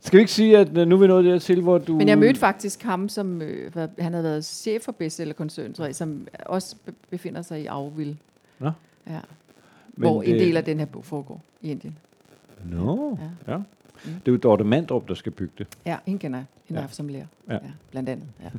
[0.00, 1.96] Skal vi ikke sige, at øh, nu er vi nået dertil, hvor du...
[1.96, 5.94] Men jeg mødte faktisk ham, som øh, han havde været chef for bestsellerkoncernen, tror jeg,
[5.94, 8.06] som også be- befinder sig i Aarhus.
[8.58, 8.70] Nå.
[9.06, 9.18] Ja,
[9.96, 11.98] Men hvor en det- del af den her bog foregår i Indien.
[12.70, 13.16] No.
[13.16, 13.52] ja.
[13.52, 13.62] ja.
[14.04, 14.12] Mm.
[14.12, 15.66] Det er jo Dorte Mandrup, der skal bygge det.
[15.86, 16.46] Ja, hende kender jeg.
[16.64, 16.88] Hende ja.
[16.88, 17.26] som lærer.
[17.48, 17.54] Ja.
[17.54, 17.60] ja.
[17.90, 18.26] blandt andet.
[18.42, 18.50] Ja.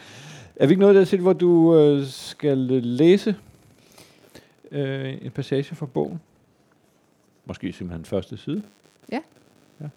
[0.60, 3.36] er vi ikke noget der til, hvor du øh, skal læse
[4.70, 6.20] øh, en passage fra bogen?
[7.44, 8.62] Måske simpelthen første side?
[9.12, 9.20] Ja.
[9.80, 9.88] ja.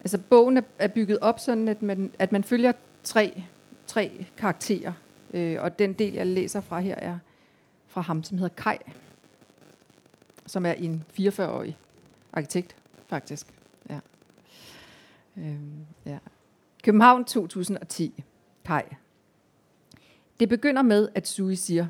[0.00, 2.72] Altså bogen er, er bygget op sådan, at man, at man følger
[3.04, 3.42] tre,
[3.86, 4.92] tre karakterer.
[5.34, 7.18] Øh, og den del, jeg læser fra her, er
[7.90, 8.76] fra ham, som hedder Kai,
[10.46, 11.78] som er en 44-årig
[12.32, 12.76] arkitekt,
[13.06, 13.46] faktisk.
[13.90, 14.00] Ja.
[15.36, 16.18] Øhm, ja.
[16.82, 18.24] København 2010.
[18.64, 18.82] Kai.
[20.40, 21.86] Det begynder med, at Sui siger,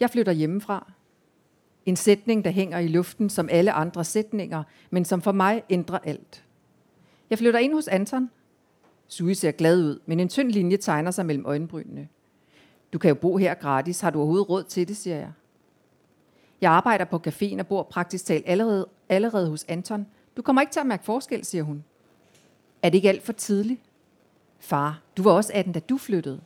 [0.00, 0.92] jeg flytter hjemmefra.
[1.86, 5.98] En sætning, der hænger i luften som alle andre sætninger, men som for mig ændrer
[5.98, 6.44] alt.
[7.30, 8.30] Jeg flytter ind hos Anton.
[9.08, 12.08] Sui ser glad ud, men en tynd linje tegner sig mellem øjenbrynene.
[12.92, 14.00] Du kan jo bo her gratis.
[14.00, 15.32] Har du overhovedet råd til det, siger jeg.
[16.60, 20.06] Jeg arbejder på caféen og bor praktisk talt allerede, allerede hos Anton.
[20.36, 21.84] Du kommer ikke til at mærke forskel, siger hun.
[22.82, 23.80] Er det ikke alt for tidligt?
[24.58, 26.40] Far, du var også 18, da du flyttede.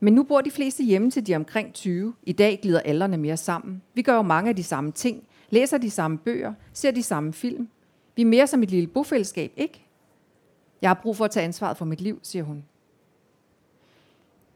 [0.00, 2.14] Men nu bor de fleste hjemme til de omkring 20.
[2.22, 3.82] I dag glider alderne mere sammen.
[3.94, 7.32] Vi gør jo mange af de samme ting, læser de samme bøger, ser de samme
[7.32, 7.68] film.
[8.16, 9.86] Vi er mere som et lille bofællesskab, ikke?
[10.82, 12.64] Jeg har brug for at tage ansvaret for mit liv, siger hun.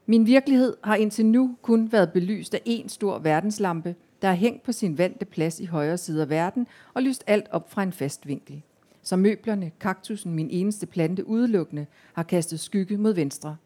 [0.09, 4.63] Min virkelighed har indtil nu kun været belyst af en stor verdenslampe, der er hængt
[4.63, 7.91] på sin vante plads i højre side af verden og lyst alt op fra en
[7.91, 8.61] fast vinkel.
[9.01, 13.57] Så møblerne, kaktusen, min eneste plante udelukkende, har kastet skygge mod venstre.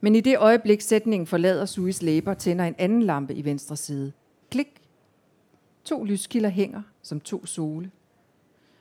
[0.00, 4.12] Men i det øjeblik sætningen forlader Suis læber, tænder en anden lampe i venstre side.
[4.50, 4.82] Klik.
[5.84, 7.90] To lyskilder hænger som to sole.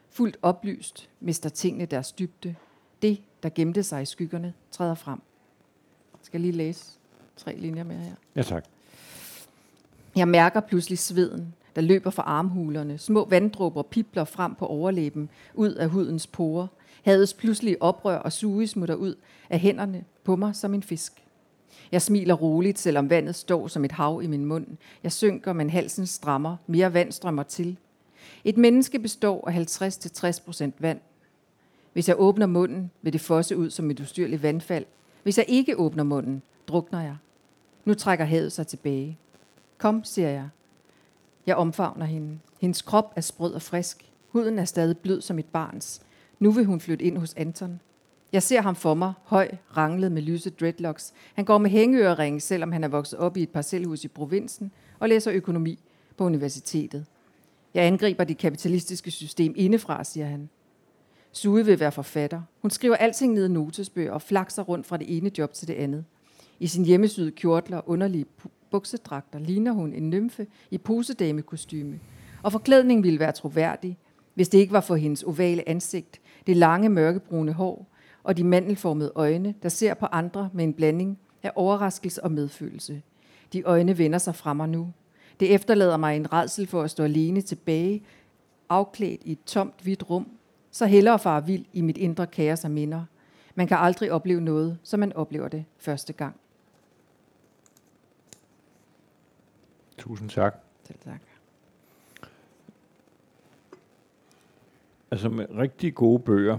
[0.10, 2.56] Fuldt oplyst mister tingene deres dybde.
[3.02, 5.20] Det, der gemte sig i skyggerne, træder frem.
[6.22, 6.86] Skal lige læse
[7.38, 8.16] tre linjer mere her.
[8.36, 8.66] Ja, tak.
[10.16, 12.98] Jeg mærker pludselig sveden, der løber fra armhulerne.
[12.98, 16.68] Små vanddråber pipler frem på overlæben, ud af hudens porer.
[17.06, 19.16] Hadets pludselig oprør og suge smutter ud
[19.50, 21.14] af hænderne på mig som en fisk.
[21.92, 24.68] Jeg smiler roligt, selvom vandet står som et hav i min mund.
[25.04, 26.58] Jeg synker, men halsen strammer.
[26.68, 27.78] Mere vand strømmer til.
[28.44, 29.82] Et menneske består af
[30.66, 31.00] 50-60% vand.
[31.94, 34.86] Hvis jeg åbner munden, vil det fosse ud som et ustyrligt vandfald.
[35.24, 37.16] Hvis jeg ikke åbner munden, drukner jeg.
[37.86, 39.18] Nu trækker havet sig tilbage.
[39.78, 40.50] Kom, siger jeg.
[41.46, 42.40] Jeg omfavner hende.
[42.62, 44.12] Hendes krop er sprød og frisk.
[44.28, 46.02] Huden er stadig blød som et barns.
[46.40, 47.80] Nu vil hun flytte ind hos Anton.
[48.32, 51.14] Jeg ser ham for mig, høj, ranglet med lyse dreadlocks.
[51.34, 55.10] Han går med hængeøreringe, selvom han er vokset op i et parcelhus i provinsen og
[55.10, 55.80] læser økonomi
[56.18, 57.06] på universitetet.
[57.74, 60.50] Jeg angriber det kapitalistiske system indefra, siger han.
[61.32, 62.42] Sue vil være forfatter.
[62.62, 65.74] Hun skriver alting ned i notesbøger og flakser rundt fra det ene job til det
[65.74, 66.06] andet.
[66.60, 68.26] I sin hjemmesyde kjortler og underlige
[68.72, 72.00] buksedragter ligner hun en nymfe i posedamekostyme.
[72.44, 73.98] Og forklædningen ville være troværdig,
[74.34, 77.88] hvis det ikke var for hendes ovale ansigt, det lange mørkebrune hår
[78.24, 83.02] og de mandelformede øjne, der ser på andre med en blanding af overraskelse og medfølelse.
[83.54, 84.94] De øjne vender sig fra nu.
[85.40, 88.04] Det efterlader mig en redsel for at stå alene tilbage,
[88.70, 90.28] afklædt i et tomt hvidt rum,
[90.72, 93.06] så hellere far vild i mit indre kaos og minder.
[93.56, 96.36] Man kan aldrig opleve noget, som man oplever det første gang.
[99.98, 100.56] Tusind tak.
[100.84, 101.22] Selv tak.
[105.12, 106.58] Altså med rigtig gode bøger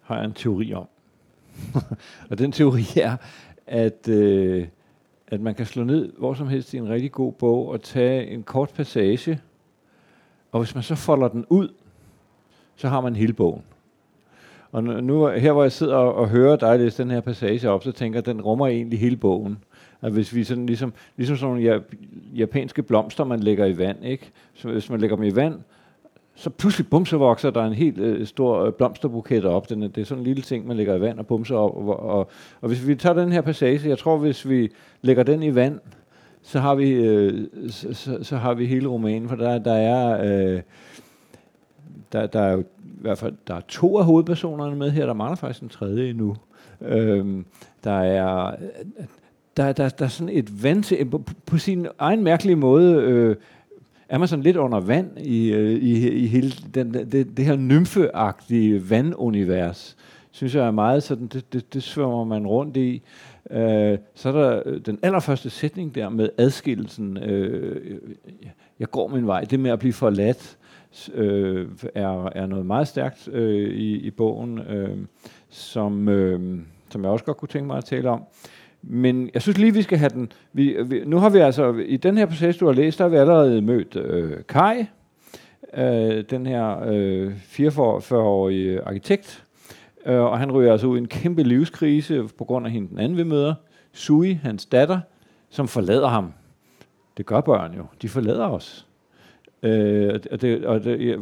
[0.00, 0.86] har jeg en teori om.
[2.30, 3.16] og den teori er,
[3.66, 4.68] at, øh,
[5.26, 8.26] at man kan slå ned hvor som helst i en rigtig god bog og tage
[8.26, 9.40] en kort passage,
[10.52, 11.74] og hvis man så folder den ud,
[12.76, 13.62] så har man hele bogen.
[14.72, 17.84] Og nu, her hvor jeg sidder og, og hører dig læse den her passage op,
[17.84, 19.58] så tænker jeg, at den rummer egentlig hele bogen.
[20.02, 21.82] At hvis vi sådan ligesom, ligesom sådan nogle
[22.36, 24.30] japanske blomster, man lægger i vand, ikke?
[24.54, 25.54] Så hvis man lægger dem i vand,
[26.34, 29.68] så pludselig bum, så vokser der en helt øh, stor øh, blomsterbuket op.
[29.68, 31.88] Den, det er sådan en lille ting, man lægger i vand og bumser op.
[31.88, 34.70] Og, og, og hvis vi tager den her passage, jeg tror, hvis vi
[35.02, 35.80] lægger den i vand,
[36.42, 40.24] så har vi, øh, så, så, så har vi hele romanen, for der, der er...
[40.24, 40.60] Øh,
[42.12, 45.06] der, der er jo i hvert fald der er to af hovedpersonerne med her.
[45.06, 46.36] Der mangler faktisk en tredje endnu.
[46.80, 47.44] Øhm,
[47.84, 48.56] der er
[49.56, 53.36] der, der, der er sådan et vand til, på, på sin egen mærkelige måde, øh,
[54.08, 57.56] er man sådan lidt under vand i, øh, i, i hele den, det, det her
[57.56, 59.96] nymfeagtige vandunivers.
[60.30, 63.02] Synes jeg er meget sådan, det, det, det svømmer man rundt i.
[63.50, 67.16] Øh, så er der øh, den allerførste sætning der med adskillelsen.
[67.16, 67.98] Øh,
[68.78, 69.44] jeg går min vej.
[69.44, 70.56] Det med at blive forladt
[71.14, 74.98] øh, er, er noget meget stærkt øh, i, i bogen, øh,
[75.48, 76.58] som, øh,
[76.90, 78.22] som jeg også godt kunne tænke mig at tale om.
[78.82, 80.32] Men jeg synes lige, vi skal have den.
[80.52, 83.08] Vi, vi, nu har vi altså, i den her proces, du har læst, der har
[83.08, 84.86] vi allerede mødt øh, Kai,
[85.76, 89.44] øh, den her øh, 44-årige arkitekt,
[90.06, 92.98] øh, og han ryger altså ud i en kæmpe livskrise på grund af hende den
[92.98, 93.54] anden, vi møder.
[93.92, 95.00] Sui, hans datter,
[95.50, 96.32] som forlader ham.
[97.16, 97.84] Det gør børn jo.
[98.02, 98.86] De forlader os.
[99.64, 101.18] Øh, og det, og det, jeg,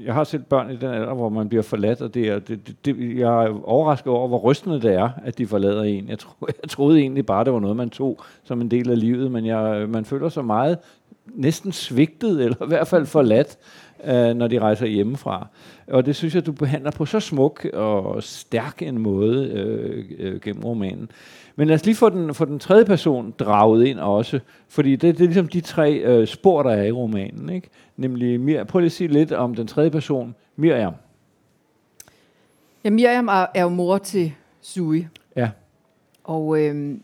[0.00, 2.66] jeg har selv børn i den alder, hvor man bliver forladt, og det er, det,
[2.66, 6.08] det, det, jeg er overrasket over, hvor rystende det er, at de forlader en.
[6.08, 9.00] Jeg, tro, jeg troede egentlig bare, det var noget, man tog som en del af
[9.00, 10.78] livet, men jeg, øh, man føler sig meget
[11.34, 13.58] næsten svigtet, eller i hvert fald forladt,
[14.04, 15.46] øh, når de rejser hjemmefra.
[15.86, 20.40] Og det synes jeg, du behandler på så smuk og stærk en måde øh, øh,
[20.40, 21.10] gennem romanen.
[21.56, 25.18] Men lad os lige få den, få den tredje person draget ind også, fordi det,
[25.18, 27.50] det er ligesom de tre øh, spor, der er i romanen.
[27.50, 27.68] Ikke?
[27.96, 30.94] Nemlig, Mir, prøv lige at sige lidt om den tredje person, Miriam.
[32.84, 35.06] Ja, Miriam er, er jo mor til Sui.
[35.36, 35.50] Ja.
[36.24, 36.98] Og øh,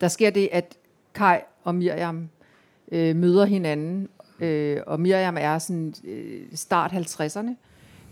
[0.00, 0.76] der sker det, at
[1.14, 2.28] Kai og Miriam
[2.92, 4.08] øh, møder hinanden,
[4.40, 7.50] øh, og Miriam er sådan øh, start 50'erne,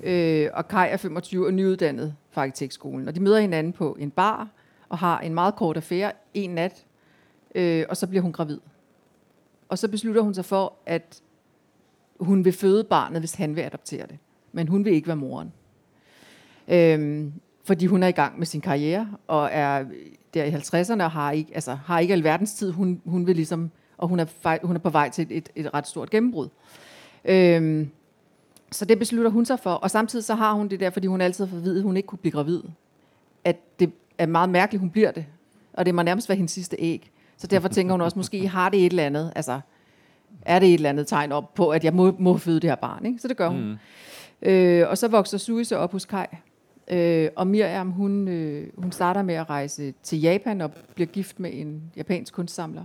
[0.08, 3.08] øh, og Kai er 25 og nyuddannet fra arkitektskolen.
[3.08, 4.48] Og de møder hinanden på en bar,
[4.88, 6.86] og har en meget kort affære en nat,
[7.54, 8.60] øh, og så bliver hun gravid.
[9.68, 11.22] Og så beslutter hun sig for, at
[12.20, 14.18] hun vil føde barnet, hvis han vil adoptere det.
[14.52, 15.52] Men hun vil ikke være moren.
[16.68, 17.32] Øhm,
[17.64, 19.84] fordi hun er i gang med sin karriere, og er
[20.34, 22.70] der i 50'erne, og har ikke, altså, har ikke alverdens tid.
[22.70, 25.74] Hun, hun vil ligesom, og hun er, hun er på vej til et, et, et
[25.74, 26.48] ret stort gennembrud.
[27.24, 27.90] Øhm,
[28.72, 29.70] så det beslutter hun sig for.
[29.70, 32.06] Og samtidig så har hun det der, fordi hun altid har fået at hun ikke
[32.06, 32.62] kunne blive gravid.
[33.44, 35.26] At det er meget mærkeligt, hun bliver det.
[35.72, 37.11] Og det må nærmest være hendes sidste æg.
[37.37, 39.61] Så derfor tænker hun også, måske har det et eller andet, altså
[40.42, 42.74] er det et eller andet tegn op på, at jeg må, må føde det her
[42.74, 43.06] barn.
[43.06, 43.18] Ikke?
[43.18, 43.78] Så det gør hun.
[44.42, 44.48] Mm.
[44.48, 46.26] Øh, og så vokser Sui så op hos Kai.
[46.90, 51.40] Øh, og Miriam, hun, øh, hun starter med at rejse til Japan og bliver gift
[51.40, 52.85] med en japansk kunstsamler.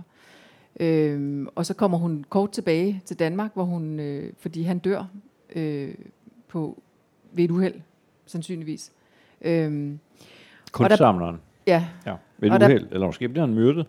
[0.80, 5.04] Øh, og så kommer hun kort tilbage til Danmark, hvor hun, øh, fordi han dør
[5.54, 5.94] øh,
[6.48, 6.82] på,
[7.32, 7.74] ved et uheld,
[8.26, 8.92] sandsynligvis.
[9.40, 9.94] Øh,
[10.72, 11.40] Kunstsamleren?
[11.66, 11.86] Ja.
[12.06, 12.14] ja.
[12.38, 13.86] Ved et uheld, eller måske bliver han myrdet?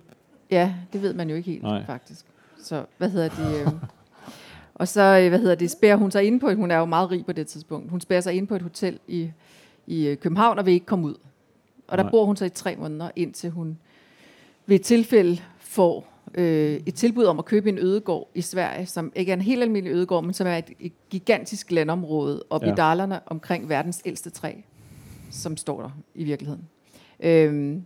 [0.52, 1.86] Ja, det ved man jo ikke helt, Nej.
[1.86, 2.26] faktisk.
[2.60, 3.62] Så hvad hedder det?
[3.62, 3.68] Øh,
[4.76, 7.12] og så, øh, hvad hedder det, spærer hun sig ind på, hun er jo meget
[7.12, 9.32] rig på det tidspunkt, hun spærer sig ind på et hotel i,
[9.88, 11.16] i øh, København og vil ikke komme ud.
[11.88, 12.12] Og der Nej.
[12.12, 13.78] bor hun så i tre måneder, indtil hun
[14.66, 19.12] ved et tilfælde får øh, et tilbud om at købe en ødegård i Sverige, som
[19.16, 22.74] ikke er en helt almindelig ødegård, men som er et, et gigantisk landområde oppe ja.
[22.74, 24.54] i Dalarna omkring verdens ældste træ,
[25.32, 26.70] som står der i virkeligheden.
[27.20, 27.86] Øhm,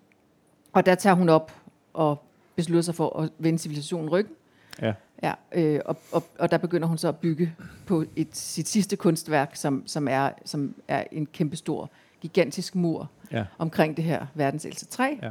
[0.74, 1.52] og der tager hun op
[1.94, 2.24] og
[2.56, 4.34] beslutter sig for at vende civilisationen ryggen.
[4.82, 4.94] Ja.
[5.24, 7.56] Ja, øh, og, og, og der begynder hun så at bygge
[7.86, 11.90] på et, sit sidste kunstværk, som, som, er, som er en kæmpestor,
[12.22, 13.46] gigantisk mur ja.
[13.58, 15.16] omkring det her verdens ældste træ.
[15.22, 15.30] Ja.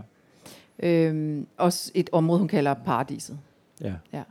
[0.79, 3.39] Øhm, også et område, hun kalder paradiset.
[3.81, 3.93] Ja.
[4.13, 4.23] ja.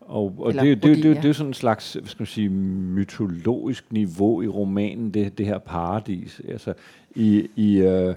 [0.00, 2.48] Og, og det, det, det, det, det er sådan en slags hvad skal man sige,
[2.48, 6.40] mytologisk niveau i romanen, det, det her paradis.
[6.48, 6.74] Altså,
[7.14, 8.14] i, i, øh,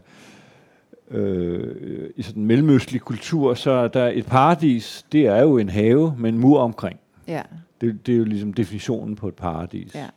[1.12, 5.70] øh, i sådan en mellemøstlig kultur, så er der et paradis, det er jo en
[5.70, 7.00] have med en mur omkring.
[7.28, 7.42] Ja.
[7.82, 9.96] Det, det er jo ligesom definitionen på et paradis.
[9.96, 10.08] Ja.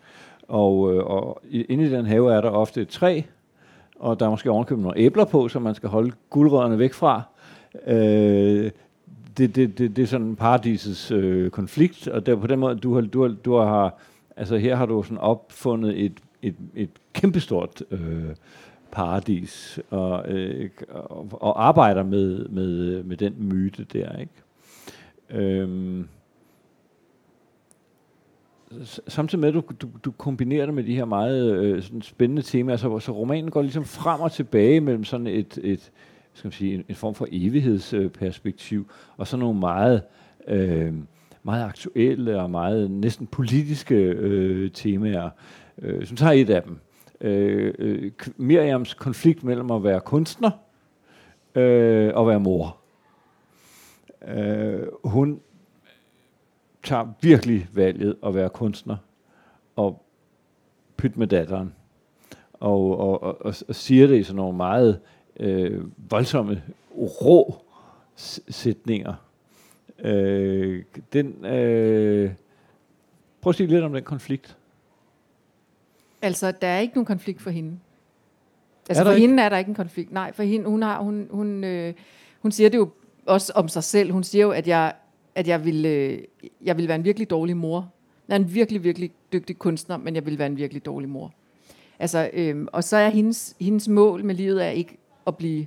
[0.49, 3.23] Og, øh, og inde i den have er der ofte et træ,
[3.99, 7.23] og der er måske ovenkøbet nogle æbler på, som man skal holde guldrødderne væk fra.
[7.87, 8.71] Øh,
[9.37, 12.95] det, det, det, det er sådan paradisets øh, konflikt, og der på den måde, du
[12.95, 13.99] har, du har, du har
[14.37, 18.35] altså her har du sådan opfundet et, et, et kæmpestort øh,
[18.91, 24.33] paradis, og, øh, og, og arbejder med, med, med den myte der, ikke?
[25.31, 26.09] Øhm,
[29.09, 32.43] samtidig med, at du, du, du kombinerer det med de her meget øh, sådan spændende
[32.43, 35.93] temaer, så, så romanen går ligesom frem og tilbage mellem sådan et, et
[36.33, 40.03] skal man sige, en, en form for evighedsperspektiv, øh, og så nogle meget,
[40.49, 40.95] øh,
[41.43, 45.31] meget aktuelle og meget næsten politiske øh, temaer.
[45.79, 46.79] Øh, som tager et af dem.
[47.21, 50.51] Øh, øh, Miriams konflikt mellem at være kunstner
[51.55, 52.77] øh, og være mor.
[54.29, 55.41] Øh, hun
[56.85, 58.97] tager virkelig valget at være kunstner
[59.77, 60.05] og
[60.97, 61.75] pyt med datteren.
[62.53, 65.01] Og, og, og, og, og siger det i sådan nogle meget
[65.41, 66.63] øh, voldsomme,
[66.97, 67.65] rå
[68.49, 69.15] sætninger.
[69.99, 72.33] Øh, den, øh,
[73.41, 74.57] prøv at sige lidt om den konflikt.
[76.23, 77.79] Altså, der er ikke nogen konflikt for hende.
[78.89, 79.27] Altså, for ikke?
[79.27, 80.13] hende er der ikke en konflikt.
[80.13, 81.95] Nej, for hende, hun, har, hun, hun, øh,
[82.43, 82.91] hun siger det jo
[83.27, 84.13] også om sig selv.
[84.13, 84.93] Hun siger jo, at jeg,
[85.35, 86.19] at jeg vil, øh,
[86.63, 87.93] jeg vil være en virkelig dårlig mor.
[88.29, 91.35] Jeg er en virkelig, virkelig dygtig kunstner, men jeg vil være en virkelig dårlig mor.
[91.99, 95.67] Altså, øh, og så er hendes, hendes mål med livet er ikke at blive,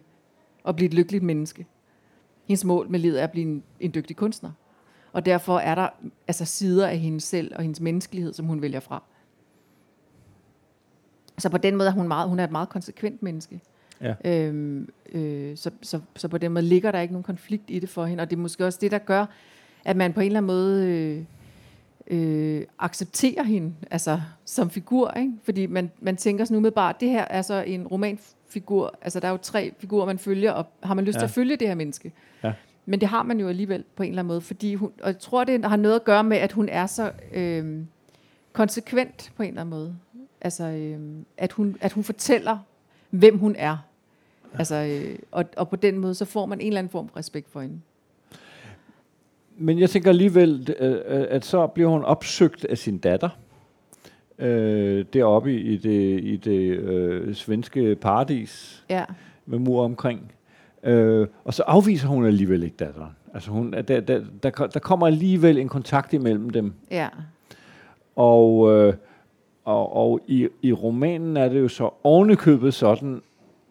[0.68, 1.66] at blive et lykkeligt menneske.
[2.46, 4.52] Hendes mål med livet er at blive en, en dygtig kunstner.
[5.14, 5.90] Og derfor er der
[6.28, 9.04] altså sider af hende selv og hendes menneskelighed, som hun vælger fra.
[11.38, 13.62] Så på den måde er hun, meget, hun er et meget konsekvent menneske.
[14.02, 14.14] Ja.
[14.26, 17.90] Øhm, øh, så, så, så på den måde ligger der ikke nogen konflikt i det
[17.90, 19.26] for hende, og det er måske også det, der gør,
[19.88, 21.24] at man på en eller anden måde øh,
[22.18, 25.12] øh, accepterer hende altså, som figur.
[25.12, 25.34] Ikke?
[25.44, 28.98] Fordi man, man tænker sådan umiddelbart, det her er så en romanfigur.
[29.02, 31.20] Altså der er jo tre figurer, man følger, og har man lyst ja.
[31.20, 32.12] til at følge det her menneske?
[32.44, 32.54] Ja.
[32.86, 35.20] Men det har man jo alligevel på en eller anden måde, fordi hun, og jeg
[35.20, 37.84] tror, det har noget at gøre med, at hun er så øh,
[38.54, 39.96] konsekvent på en eller anden måde.
[40.42, 41.00] Altså, øh,
[41.38, 42.58] at, hun, at hun fortæller,
[43.10, 43.78] hvem hun er.
[44.54, 47.18] Altså, øh, og, og på den måde, så får man en eller anden form for
[47.18, 47.80] respekt for hende.
[49.58, 50.98] Men jeg tænker alligevel, øh,
[51.30, 53.30] at så bliver hun opsøgt af sin datter.
[54.40, 59.06] Øh, deroppe i det, i det øh, svenske paradis Ja,
[59.46, 60.32] med mur omkring.
[60.84, 63.12] Øh, og så afviser hun alligevel ikke datteren.
[63.34, 66.74] Altså hun, der, der, der, der kommer alligevel en kontakt imellem dem.
[66.92, 67.08] ja,
[68.16, 68.94] Og, øh,
[69.66, 73.22] og, og i, i romanen er det jo så ovenikøbet sådan,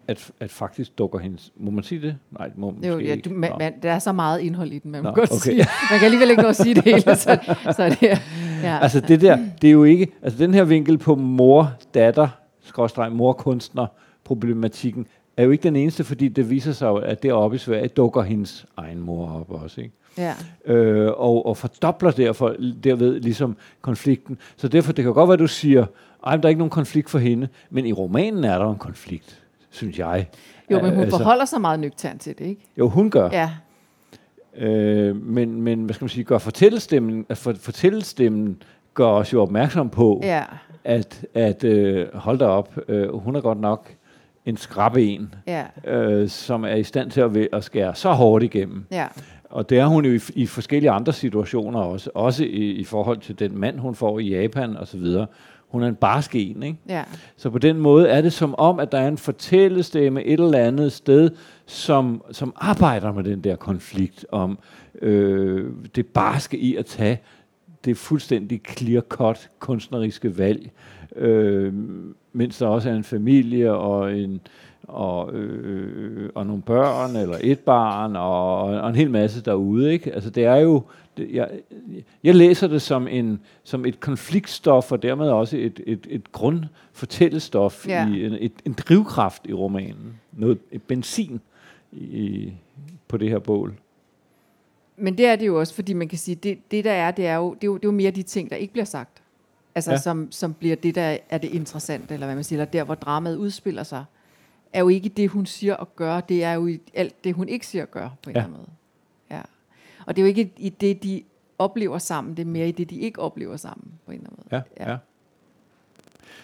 [0.09, 1.53] at, at faktisk dukker hendes...
[1.57, 2.17] Må man sige det?
[2.31, 3.29] Nej, det må man jo, ja ikke.
[3.29, 5.41] du, man, man, der er så meget indhold i den, man Nå, godt okay.
[5.41, 5.57] sige.
[5.91, 7.39] Man kan alligevel ikke nå at sige det hele, så,
[7.77, 8.23] så det
[8.63, 8.79] ja.
[8.83, 10.13] Altså det der, det er jo ikke...
[10.23, 12.29] Altså den her vinkel på mor, datter,
[12.61, 13.87] skråstreg, mor-kunstner,
[14.25, 17.89] problematikken, er jo ikke den eneste, fordi det viser sig jo, at deroppe i Sverige
[17.89, 19.95] dukker hendes egen mor op også, ikke?
[20.19, 20.35] ja.
[20.73, 24.39] øh, og, og fordobler derfor derved ligesom konflikten.
[24.57, 25.87] Så derfor, det kan godt være, du siger,
[26.27, 29.43] ej, der er ikke nogen konflikt for hende, men i romanen er der en konflikt,
[29.77, 30.29] synes jeg.
[30.71, 32.63] Jo, men hun Altså, forholder sig meget nøgternt til det, ikke?
[32.79, 33.29] Jo, hun gør.
[33.33, 33.51] Ja,
[34.59, 38.63] Øh, men, men, hvad skal man sige, gør fortællestemmen, for, fortællestemmen
[38.95, 40.43] gør os jo opmærksom på, ja,
[40.85, 43.89] at, at øh, hold da op, øh, hun er godt nok
[44.47, 48.45] en skrabbe en, ja, øh, som er i stand til at, at skære så hårdt
[48.45, 48.85] igennem.
[48.91, 49.07] ja,
[49.45, 52.11] Og det er hun jo i, i forskellige andre situationer også.
[52.15, 55.27] Også i, i forhold til den mand, hun får i Japan og så videre.
[55.69, 56.79] Hun er en barsk en, ikke?
[56.89, 57.05] ja,
[57.37, 60.59] Så på den måde er det som om, at der er en fortællestemme et eller
[60.59, 61.31] andet sted,
[61.67, 64.59] som, som arbejder med den der konflikt om
[65.03, 67.21] øh, det barske i at tage
[67.85, 70.71] det fuldstændig clear-cut kunstneriske valg,
[71.17, 71.73] øh,
[72.33, 74.41] mens der også er en familie og en
[74.89, 79.93] og, øh, og nogle børn, eller et barn, og, og en hel masse derude.
[79.93, 80.13] Ikke?
[80.15, 80.83] Altså det er jo,
[81.17, 81.51] det, jeg,
[82.25, 87.89] jeg læser det som, en, som et konfliktstof, og dermed også et, et, et grundfortællestof,
[87.89, 88.09] Ja.
[88.09, 90.21] i en, et, en drivkraft i romanen.
[90.33, 91.41] Noget et benzin
[91.93, 92.53] i,
[93.09, 93.75] på det her bål.
[94.97, 97.27] Men det er det jo også, fordi man kan sige, det, det der er, det
[97.27, 99.23] er, jo, det er jo, det er jo mere de ting, der ikke bliver sagt.
[99.75, 99.95] Altså, Ja.
[99.95, 100.01] ja.
[100.01, 102.95] som, som bliver det, der er det interessante, eller hvad man siger, eller der, hvor
[102.95, 104.05] dramaet udspiller sig,
[104.77, 107.67] er jo ikke det, hun siger og gør, det er jo alt det, hun ikke
[107.67, 108.41] siger og gør, på en Ja.
[108.41, 108.71] eller anden måde.
[109.31, 109.43] Ja.
[110.07, 111.23] Og det er jo ikke i det, de
[111.59, 114.45] oplever sammen, det er mere i det, de ikke oplever sammen, på en eller anden
[114.51, 114.63] måde.
[114.79, 114.91] Ja, ja.
[114.93, 114.99] ja.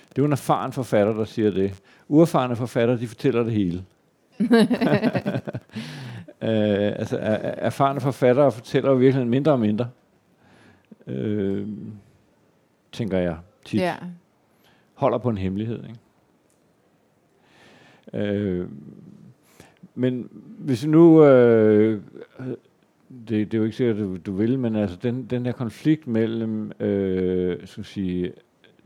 [0.08, 1.82] Det er jo en erfaren forfatter, der siger det.
[2.08, 3.84] Uerfarne forfatter, de fortæller det hele.
[6.42, 9.88] øh, altså, er- erfarne forfattere fortæller jo virkelig mindre og mindre.
[11.06, 11.68] Øh,
[12.92, 13.80] tænker jeg tit.
[13.80, 13.94] ja.
[14.94, 15.84] Holder på en hemmelighed.
[15.84, 15.98] Ikke?
[18.14, 18.68] Øh,
[19.94, 21.24] men hvis nu...
[21.24, 22.00] Øh,
[23.28, 25.52] det, det er jo ikke sikkert, at du, du vil, men altså den, den her
[25.52, 28.32] konflikt mellem øh, skal sige,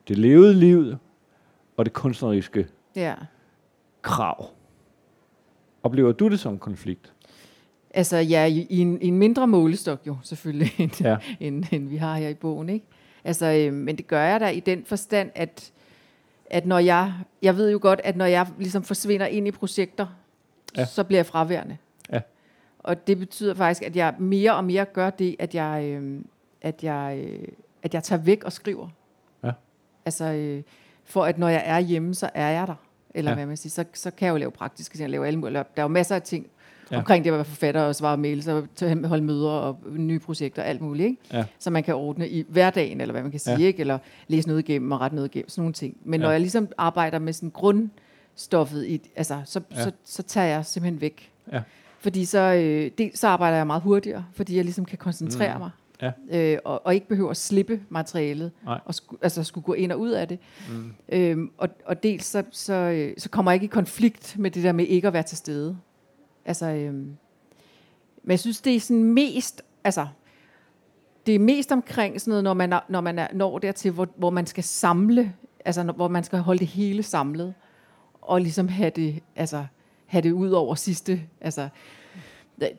[0.09, 0.95] det levede liv
[1.77, 3.15] og det kunstneriske ja.
[4.03, 4.51] krav.
[5.83, 7.13] Oplever du det som en konflikt?
[7.91, 11.17] Altså ja, i, i, en, i en mindre målestok jo, selvfølgelig, end, ja.
[11.41, 12.69] end, end vi har her i bogen.
[12.69, 12.87] Ikke?
[13.25, 15.73] Altså, øh, men det gør jeg da i den forstand, at,
[16.51, 20.07] at når jeg, jeg ved jo godt, at når jeg ligesom forsvinder ind i projekter,
[20.77, 20.85] Ja.
[20.85, 21.77] så bliver jeg fraværende.
[22.13, 22.21] Ja.
[22.79, 26.21] Og det betyder faktisk, at jeg mere og mere gør det, at jeg, øh,
[26.63, 27.49] at jeg, øh,
[27.83, 28.89] at jeg tager væk og skriver.
[29.45, 29.51] Ja.
[30.05, 30.63] Altså, øh,
[31.05, 32.75] for at når jeg er hjemme, så er jeg der.
[33.15, 33.35] Eller Ja.
[33.35, 35.03] hvad man siger, så, så kan jeg jo lave praktiske ting.
[35.03, 36.47] Jeg laver alle mulige, der er jo masser af ting
[36.91, 36.99] Ja.
[36.99, 38.69] omkring det at være forfatter og svare mails og
[39.05, 41.19] holde møder og nye projekter og alt muligt, ikke?
[41.33, 41.45] Ja.
[41.59, 43.67] som man kan ordne i hverdagen, eller hvad man kan sige, Ja.
[43.67, 43.81] ikke?
[43.81, 45.97] eller læse noget igennem og rette noget igennem, sådan nogle ting.
[46.05, 46.25] Men Ja.
[46.27, 49.77] når jeg ligesom arbejder med sådan grundstoffet, i, altså, så, Ja.
[49.79, 49.83] ja.
[49.85, 51.31] så, så tager jeg simpelthen væk.
[51.53, 51.61] Ja.
[52.01, 55.61] Fordi så, øh, det, så arbejder jeg meget hurtigere, fordi jeg ligesom kan koncentrere Mm.
[55.61, 55.71] mig.
[56.03, 56.11] Ja.
[56.53, 58.81] Øh, og, og ikke behøver at slippe materialet, Nej.
[58.85, 60.39] og sku, altså skulle gå ind og ud af det.
[60.71, 60.93] Mm.
[61.09, 64.63] Øhm, og, og dels så, så, øh, så kommer jeg ikke i konflikt med det
[64.65, 65.77] der med ikke at være til stede.
[66.47, 67.17] Altså, øhm,
[68.23, 70.07] men jeg synes, det er sådan mest, altså,
[71.27, 74.09] det er mest omkring sådan noget, når man, er, når man er, når dertil, hvor,
[74.17, 75.33] hvor man skal samle,
[75.65, 77.55] altså når, hvor man skal holde det hele samlet,
[78.23, 79.67] og ligesom have det, altså,
[80.07, 81.69] have det ud over sidste, altså,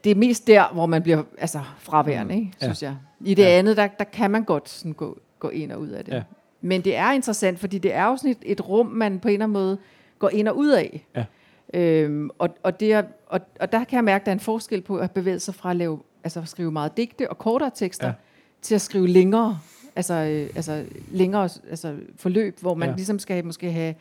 [0.03, 2.65] det er mest der, hvor man bliver altså, fraværende, ikke, Ja.
[2.65, 2.95] synes jeg.
[3.19, 3.49] I det ja.
[3.49, 6.13] andet, der, der kan man godt sådan gå, gå ind og ud af det.
[6.13, 6.23] Ja.
[6.61, 9.33] Men det er interessant, fordi det er jo sådan et, et rum, man på en
[9.33, 9.77] eller anden måde
[10.19, 11.05] går ind og ud af.
[11.15, 11.25] Ja.
[11.73, 14.39] Øhm, og, og, det er, og, og der kan jeg mærke, at der er en
[14.39, 17.71] forskel på at bevæge sig fra at, lave, altså at skrive meget digte og kortere
[17.75, 18.13] tekster, Ja.
[18.61, 19.59] til at skrive længere
[19.95, 22.95] altså, øh, altså længere altså, forløb, hvor man Ja.
[22.95, 23.95] ligesom skal måske have,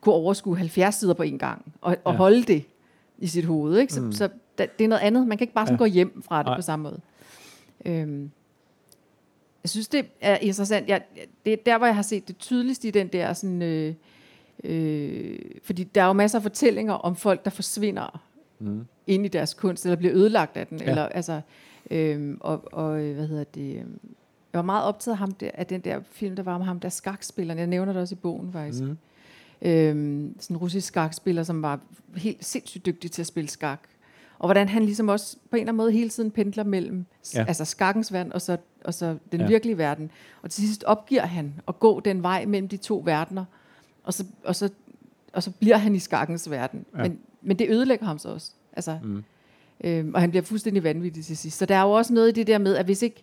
[0.00, 2.16] kunne overskue 70 sider på en gang, og, og Ja.
[2.18, 2.64] holde det
[3.18, 3.78] i sit hoved.
[3.78, 3.92] Ikke?
[3.92, 4.12] Så, Mm.
[4.12, 5.26] så da, det er noget andet.
[5.26, 5.78] Man kan ikke bare sådan ja.
[5.78, 6.56] gå hjem fra det Nej.
[6.56, 7.00] på samme måde.
[7.84, 8.30] Øhm,
[9.62, 10.88] jeg synes, det er interessant.
[10.88, 11.02] Jeg,
[11.44, 13.62] det er der, hvor jeg har set det tydeligst i den der sådan...
[13.62, 13.94] Øh,
[14.64, 18.20] øh, fordi der er jo masser af fortællinger om folk, der forsvinder
[18.62, 18.86] Mm.
[19.06, 20.78] ind i deres kunst, eller bliver ødelagt af den.
[20.80, 20.90] Ja.
[20.90, 21.40] Eller, altså,
[21.90, 23.76] øhm, og, og, øh, hvad hedder det...
[23.76, 23.98] øhm,
[24.52, 26.80] Jeg var meget optaget af, ham der, af den der film, der var om ham,
[26.80, 27.58] der skakspilleren.
[27.58, 28.82] Jeg nævner det også i bogen, faktisk.
[28.84, 28.96] Mm.
[29.62, 31.80] Øhm, sådan en russisk skakspiller, som var
[32.16, 33.80] helt sindssygt dygtig til at spille skak.
[34.38, 37.04] Og hvordan han ligesom også på en eller anden måde hele tiden pendler mellem
[37.34, 37.44] Ja.
[37.48, 39.46] altså skakkens verden og så, og så den ja.
[39.46, 40.10] virkelige verden.
[40.42, 43.44] Og til sidst opgiver han at gå den vej mellem de to verdener.
[44.04, 44.68] Og så, og så,
[45.32, 46.84] og så bliver han i skakkens verden.
[46.96, 47.02] Ja.
[47.02, 48.50] Men, men det ødelægger ham så også.
[48.72, 49.24] Altså, Mm.
[49.84, 51.58] Øhm, og han bliver fuldstændig vanvittig til sidst.
[51.58, 53.22] Så der er jo også noget i det der med, at hvis ikke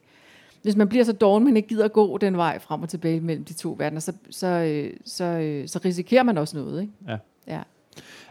[0.62, 3.46] hvis man bliver så doven, man ikke gider gå den vej frem og tilbage mellem
[3.46, 6.82] de to verdener, så, så, øh, så, øh, så risikerer man også noget.
[6.82, 6.94] Ikke?
[7.08, 7.18] Ja.
[7.48, 7.62] Ja.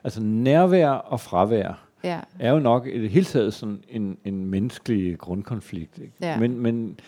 [0.04, 2.20] Altså nærvær og fravær Ja.
[2.38, 5.98] er jo nok i det hele taget sådan en, en menneskelig grundkonflikt.
[5.98, 6.12] Ikke?
[6.20, 6.38] Ja.
[6.38, 6.98] Men, men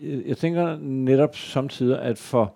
[0.00, 2.54] jeg, jeg tænker netop samtidig, at for,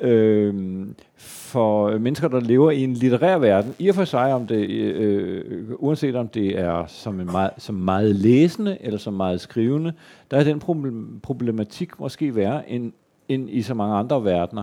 [0.00, 0.86] øh,
[1.16, 5.44] for mennesker, der lever i en litterær verden, i og for sig, om det, øh,
[5.46, 9.92] øh, uanset om det er som, en meget, som meget læsende eller som meget skrivende,
[10.30, 10.60] der er den
[11.22, 12.92] problematik måske være en
[13.30, 14.62] end i så mange andre verdener.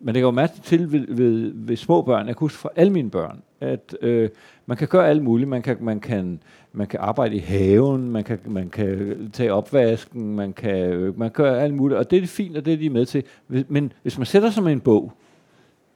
[0.00, 2.92] Man lægger jo mærke til ved, ved, ved små børn, jeg kan huske for alle
[2.92, 4.30] mine børn, at øh,
[4.66, 5.48] man kan gøre alt muligt.
[5.48, 6.40] Man kan, man kan,
[6.72, 11.30] man kan arbejde i haven, man kan, man kan tage opvasken, man kan, øh, man
[11.30, 13.24] kan gøre alt muligt, og det er fint, og det er de med til.
[13.48, 15.12] Men hvis man sætter sig med en bog,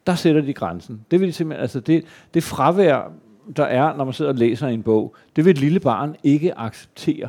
[0.07, 1.01] der sætter de grænsen.
[1.11, 2.05] Det vil de simpelthen, altså det,
[2.35, 3.13] det fravær,
[3.57, 6.59] der er, når man sidder og læser en bog, det vil et lille barn ikke
[6.59, 7.29] acceptere.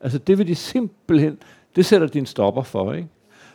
[0.00, 1.38] Altså det vil de simpelthen,
[1.76, 3.08] det sætter de stopper for, ikke?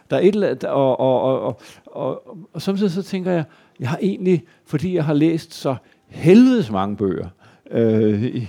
[0.09, 3.43] Der er et eller andet, og, og, og, og, og, og samtidig så tænker jeg,
[3.79, 5.75] jeg har egentlig, fordi jeg har læst så
[6.07, 7.27] helvedes mange bøger
[7.71, 8.47] øh, i,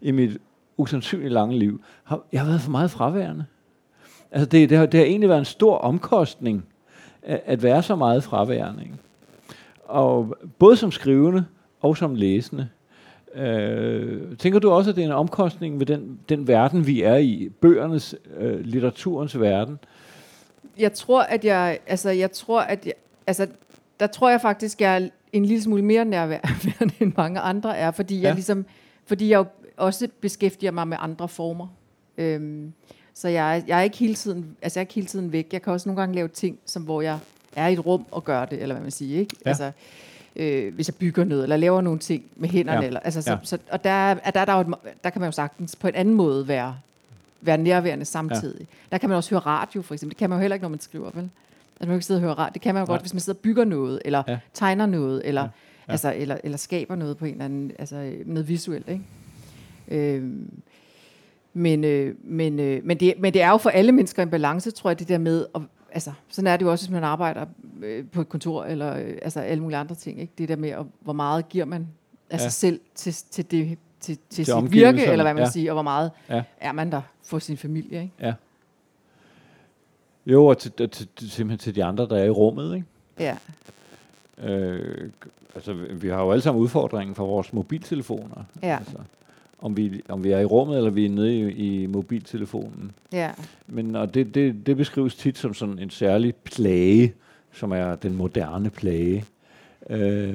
[0.00, 0.38] i mit
[0.76, 3.44] usandsynligt lange liv, har, jeg har været for meget fraværende.
[4.30, 6.64] Altså det, det, har, det har egentlig været en stor omkostning
[7.22, 8.82] at, at være så meget fraværende.
[8.82, 8.94] Ikke?
[9.84, 11.44] Og både som skrivende
[11.80, 12.68] og som læsende.
[13.34, 17.16] Øh, tænker du også, at det er en omkostning ved den, den verden, vi er
[17.16, 19.78] i, bøgernes, øh, litteraturens verden?
[20.78, 22.94] Jeg tror, at jeg, altså, jeg tror, at jeg,
[23.26, 23.46] altså,
[24.00, 27.90] der tror jeg faktisk, jeg er en lille smule mere nærværende, end mange andre er,
[27.90, 28.26] fordi Ja.
[28.26, 28.66] jeg ligesom,
[29.06, 29.44] fordi jeg jo
[29.76, 31.66] også beskæftiger mig med andre former.
[32.18, 32.72] Øhm,
[33.14, 35.48] så jeg, jeg er ikke hele tiden, altså jeg er ikke hele tiden væk.
[35.52, 37.18] Jeg kan også nogle gange lave ting, som hvor jeg
[37.56, 39.36] er i et rum og gør det, eller hvad man siger, ikke?
[39.44, 39.48] Ja.
[39.50, 39.70] Altså,
[40.36, 42.80] øh, hvis jeg bygger noget, eller laver nogle ting med hænderne, Ja.
[42.82, 42.86] ja.
[42.86, 43.36] eller, altså, så, Ja.
[43.36, 43.44] ja.
[43.44, 44.74] så, og der, er- er der, er der, jo
[45.04, 46.76] der kan man jo sagtens på en anden måde være,
[47.40, 48.60] være nærværende samtidig.
[48.60, 48.64] Ja.
[48.92, 50.10] Der kan man også høre radio, for eksempel.
[50.10, 51.22] Det kan man jo heller ikke, når man skriver, vel?
[51.22, 51.30] Altså,
[51.80, 52.50] man kan ikke sidde og høre radio.
[52.54, 52.92] Det kan man jo Nej.
[52.94, 54.32] godt, hvis man sidder og bygger noget, eller Ja.
[54.32, 54.38] ja.
[54.54, 55.46] tegner noget, eller, Ja.
[55.46, 55.50] ja.
[55.88, 55.92] Ja.
[55.92, 59.02] Altså, eller, eller skaber noget på en eller anden, altså noget visuelt, ikke?
[59.88, 60.50] Øhm,
[61.54, 64.70] men, øh, men, øh, men, det, men det er jo for alle mennesker en balance,
[64.70, 65.62] tror jeg, det der med, at,
[65.92, 67.46] altså, sådan er det jo også, hvis man arbejder
[67.82, 70.32] øh, på et kontor, eller øh, altså alle mulige andre ting, ikke?
[70.38, 71.88] Det der med, at, hvor meget giver man
[72.30, 72.42] af Ja.
[72.42, 75.46] sig selv til, til, det, til, til, sit virke, eller hvad man ja.
[75.46, 75.50] ja.
[75.50, 76.34] siger, og hvor meget Ja.
[76.36, 76.42] ja.
[76.60, 78.34] er man der for sin familie, ikke?
[80.26, 82.74] Jo, og til, til, til, simpelthen til de andre, der er i rummet.
[82.74, 82.86] Ikke?
[83.20, 83.36] Ja,
[84.38, 85.10] Øh,
[85.54, 88.44] altså, vi- har jo alle sammen udfordringen fra vores mobiltelefoner.
[88.62, 88.96] ja, Altså,
[89.58, 92.92] om, vi, om vi er i rummet, eller vi er nede i, i mobiltelefonen.
[93.12, 93.30] ja.
[93.66, 97.14] Men og det, det, det beskrives tit som sådan en særlig plage,
[97.52, 99.24] som er den moderne plage.
[99.90, 100.34] Øh,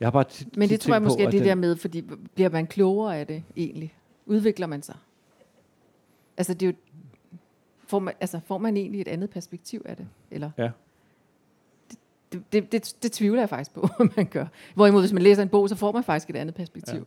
[0.00, 2.04] jeg har bare tit, Men det tit tror jeg måske er det der med, fordi
[2.34, 3.94] bliver man klogere af det egentlig?
[4.26, 4.96] Udvikler man sig?
[6.36, 6.76] Altså, det er jo,
[7.86, 10.06] får, man, altså, får man egentlig et andet perspektiv af det?
[10.30, 10.50] Eller?
[10.58, 10.70] Ja.
[12.32, 14.46] Det, det, det, det tvivler jeg faktisk på, at man gør.
[14.74, 16.98] Hvorimod, hvis man læser en bog, så får man faktisk et andet perspektiv.
[16.98, 17.04] Ja.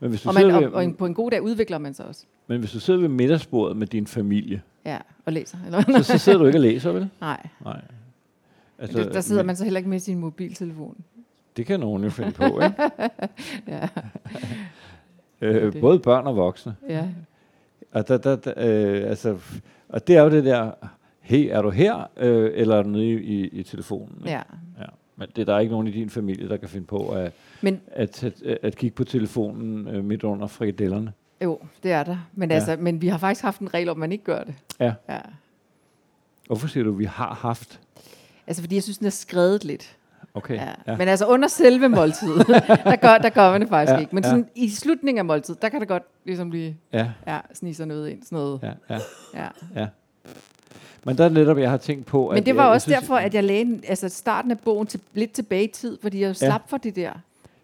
[0.00, 1.78] Men hvis, du Og, man, sidder og, ved, og en, på en god dag udvikler
[1.78, 2.24] man sig også.
[2.46, 5.58] men hvis du sidder ved middagsbordet med din familie, Ja, og læser.
[5.66, 5.82] Eller?
[5.82, 7.08] så, så sidder du ikke og læser, vel?
[7.20, 7.80] Nej, Nej.
[8.78, 10.96] altså, der, der sidder men man så heller ikke med sin mobiltelefon.
[11.58, 12.74] Det kan nogen jo finde på, ikke?
[13.68, 13.88] Ja,
[15.46, 15.80] øh, det.
[15.80, 16.76] både børn og voksne.
[16.88, 17.08] ja.
[17.92, 19.38] Og, der, der, der, øh, altså,
[19.88, 20.70] og det er jo det der,
[21.20, 24.14] hey, er du her, øh, eller er du nede i, i, i telefonen?
[24.18, 24.30] ikke?
[24.30, 24.42] ja.
[24.78, 24.84] ja.
[25.16, 27.32] Men det er der er ikke nogen i din familie, der kan finde på at,
[27.62, 31.12] Men at, at, at kigge på telefonen øh, midt under frikadellerne.
[31.44, 32.16] jo, det er der.
[32.34, 32.54] Men, Ja.
[32.54, 34.54] altså, men vi har faktisk haft en regel om, at man ikke gør det.
[34.80, 34.92] Ja.
[35.08, 35.18] ja.
[36.46, 37.80] Hvorfor siger du, vi har haft?
[38.46, 39.96] Altså, fordi jeg synes, den er skrevet lidt.
[40.34, 40.54] Okay.
[40.54, 40.64] Ja.
[40.64, 40.72] Ja.
[40.86, 40.96] Ja.
[40.96, 42.46] Men altså, under selve måltidet,
[42.84, 44.00] der, gør, der gør man det faktisk Ja, ja.
[44.00, 44.14] ikke.
[44.14, 44.30] Men ja.
[44.30, 47.86] sådan, i slutningen af måltidet, der kan det godt ligesom lige Ja, ja, snige sig
[47.86, 48.22] noget ind.
[48.22, 48.60] Sådan noget.
[48.62, 49.00] ja, ja,
[49.34, 49.48] Ja.
[49.80, 49.86] ja.
[51.04, 52.28] Men der er netop, jeg har tænkt på...
[52.28, 54.86] Men at det var jeg, også jeg derfor, at jeg lagde altså starten af bogen
[54.86, 57.12] til, lidt tilbage i tid, fordi jeg slap for det der.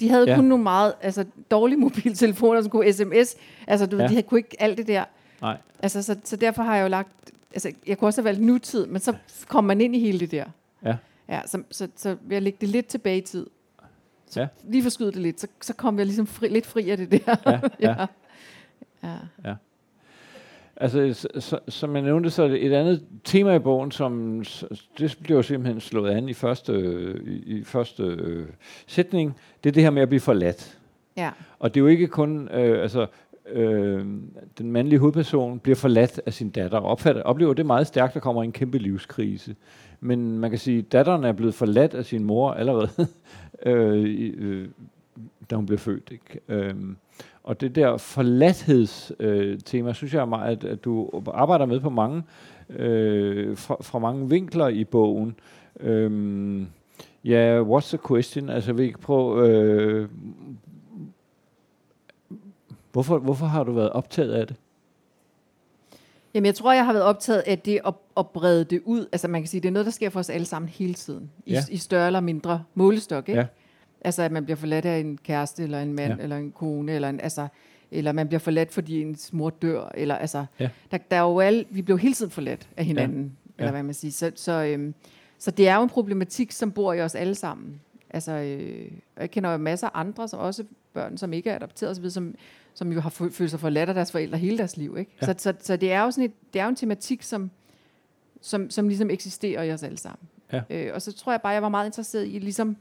[0.00, 0.30] De havde Ja.
[0.30, 0.36] ja.
[0.36, 3.36] kun nogle meget altså, dårlige mobiltelefoner, som kunne sms.
[3.66, 4.02] Altså, du, Ja.
[4.02, 4.08] ja.
[4.08, 5.04] de havde kunne ikke alt det der.
[5.40, 7.08] Nej, Altså, så, så derfor har jeg jo lagt...
[7.52, 9.12] Altså, jeg kunne også have valgt nutid, men så
[9.48, 10.44] kom man ind i hele det der.
[10.84, 10.94] ja.
[11.28, 13.46] Ja, så, så, så vil jeg lægge det lidt tilbage i tid.
[14.26, 14.46] Så Ja.
[14.64, 17.34] Lige forskyde det lidt, så, så kom jeg ligesom fri, lidt fri af det der.
[17.46, 17.60] Ja,
[17.90, 18.06] ja.
[19.02, 19.16] ja.
[19.44, 19.54] ja.
[20.76, 24.44] Altså, s- s- som jeg nævnte, så er det et andet tema i bogen, som
[24.98, 26.72] det bliver jo simpelthen slået an i første,
[27.26, 28.46] i, i første øh,
[28.86, 30.78] sætning, det er det her med at blive forladt.
[31.16, 31.30] ja.
[31.58, 33.06] Og det er jo ikke kun, øh, altså,
[33.52, 34.06] øh,
[34.58, 38.20] den mandlige hovedperson bliver forladt af sin datter, og opfatter, oplever det meget stærkt, der
[38.20, 39.56] kommer en kæmpe livskrise.
[40.04, 42.88] Men man kan sige, at datteren er blevet forladt af sin mor allerede,
[43.66, 44.68] øh, øh,
[45.50, 46.10] da hun blev født.
[46.12, 46.40] Ikke?
[46.48, 46.74] Øh,
[47.44, 51.80] og det der forladthedstema, øh, tema, synes jeg er meget, at, at du arbejder med
[51.80, 52.22] på mange,
[52.68, 55.36] øh, fra, fra mange vinkler i bogen.
[55.80, 56.62] Øh,
[57.24, 58.48] ja, what's the question?
[58.48, 59.48] Altså, vi kan prøve...
[59.48, 60.08] Øh,
[62.92, 64.56] hvorfor, hvorfor har du været optaget af det?
[66.34, 69.06] Jamen, jeg tror, jeg har været optaget af det at, at brede det ud.
[69.12, 71.30] Altså, man kan sige, det er noget, der sker for os alle sammen hele tiden.
[71.46, 71.60] I, Ja.
[71.70, 73.40] i større eller mindre målestok, ikke?
[73.40, 73.46] Ja.
[74.00, 76.22] Altså, at man bliver forladt af en kæreste, eller en mand, Ja.
[76.22, 77.48] eller en kone, eller, en, altså,
[77.90, 80.68] eller man bliver forladt, fordi ens mor dør, eller altså, Ja.
[80.90, 83.52] der, der er jo alle, vi bliver hele tiden forladt af hinanden, ja.
[83.62, 83.70] eller Ja.
[83.70, 84.12] hvad man siger.
[84.12, 84.94] Så, så, øhm,
[85.38, 87.80] så det er jo en problematik, som bor i os alle sammen.
[88.10, 90.64] Altså, øh, jeg kender jo masser af andre, som også
[90.94, 92.34] børn, som ikke er adopteret osv., som,
[92.74, 94.96] som jo har fø- følt sig forladt af deres forældre hele deres liv.
[94.98, 95.10] Ikke?
[95.22, 95.26] Ja.
[95.26, 97.50] Så, så, så det er jo sådan et, det er jo en tematik, som,
[98.40, 100.28] som, som ligesom eksisterer i os alle sammen.
[100.52, 100.60] Ja.
[100.70, 102.76] Øh, og så tror jeg bare, jeg var meget interesseret i ligesom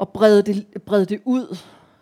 [0.00, 1.56] at brede det, brede det ud,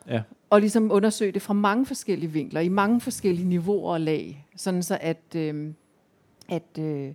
[0.09, 0.22] Ja.
[0.51, 4.82] og ligesom undersøge det fra mange forskellige vinkler, i mange forskellige niveauer og lag, sådan
[4.82, 5.72] så at, øh,
[6.49, 7.12] at øh,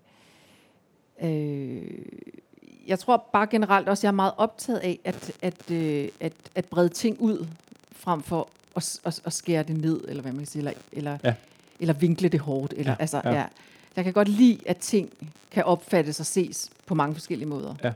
[1.23, 1.81] øh,
[2.87, 6.65] jeg tror bare generelt også, jeg er meget optaget af at, at, øh, at, at
[6.65, 7.47] brede ting ud,
[7.91, 8.49] frem for
[8.83, 11.33] s- at, at skære det ned, eller hvad man kan sige, eller, eller, Ja.
[11.79, 12.73] eller vinkle det hårdt.
[12.77, 13.31] Eller, Ja, altså, ja.
[13.33, 13.45] ja.
[13.95, 15.09] Jeg kan godt lide, at ting
[15.51, 17.75] kan opfattes og ses på mange forskellige måder.
[17.83, 17.91] Ja.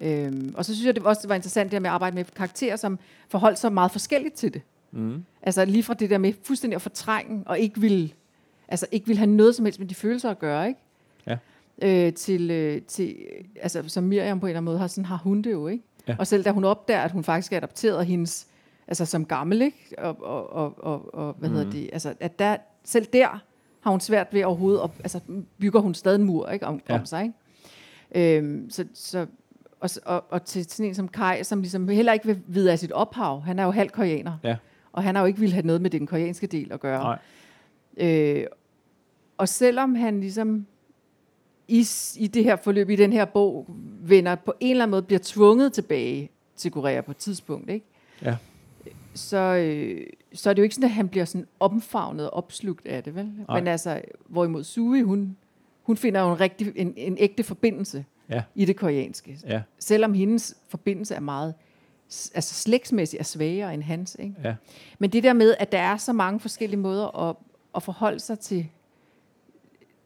[0.00, 2.14] Øhm, og så synes jeg det også det var interessant det her med at arbejde
[2.16, 2.98] med karakterer, som
[3.28, 4.62] forholdt sig meget forskelligt til det.
[4.90, 5.24] Mm.
[5.42, 8.14] Altså lige fra det der med fuldstændig at fortrænge, og ikke vil,
[8.68, 10.80] altså ikke vil have noget som helst med de følelser at gøre, ikke?
[11.26, 11.36] Ja.
[11.82, 13.16] Øh, til, øh, til,
[13.62, 15.84] altså som Miriam på en eller anden måde har, sådan har hun det jo, ikke?
[16.08, 16.16] Ja.
[16.18, 18.46] Og selv da hun opdager, at hun faktisk er adopteret af hendes,
[18.88, 19.94] altså som gammel, ikke?
[19.98, 21.54] Og, og, og, og, og hvad mm.
[21.54, 21.90] hedder det?
[21.92, 23.42] Altså, at der, selv der
[23.80, 25.20] har hun svært ved overhovedet, op, altså
[25.58, 26.66] bygger hun stadig en mur, ikke?
[26.66, 26.94] Om, Ja.
[26.98, 28.36] om sig, ikke?
[28.38, 29.26] Øhm, så, så,
[29.80, 32.78] og, og, og til sådan en som Kai, som ligesom heller ikke vil vide af
[32.78, 33.40] sit ophav.
[33.42, 34.38] Han er jo halv koreaner.
[34.44, 34.56] Ja.
[34.92, 37.18] Og han har jo ikke ville have noget med den koreanske del at gøre.
[37.98, 38.08] Nej.
[38.08, 38.46] Øh,
[39.36, 40.66] og selvom han ligesom
[41.68, 41.86] i,
[42.16, 43.66] i det her forløb, i den her bog,
[44.00, 47.86] vender på en eller anden måde, bliver tvunget tilbage til Korea på et tidspunkt, ikke?
[48.22, 48.36] Ja.
[49.18, 52.86] Så, øh, så er det jo ikke sådan, at han bliver sådan omfavnet og opslugt
[52.86, 53.24] af det, vel?
[53.48, 53.60] Nej.
[53.60, 55.36] Men altså, hvorimod Sui, hun,
[55.82, 58.42] hun finder jo en, rigtig, en, en ægte forbindelse Ja.
[58.54, 59.38] i det koreanske.
[59.46, 59.62] Ja.
[59.78, 61.54] Selvom hendes forbindelse er meget,
[62.34, 64.34] altså slægtsmæssigt er svagere end hans, ikke?
[64.44, 64.54] Ja.
[64.98, 67.36] Men det der med, at der er så mange forskellige måder at,
[67.74, 68.68] at forholde sig til,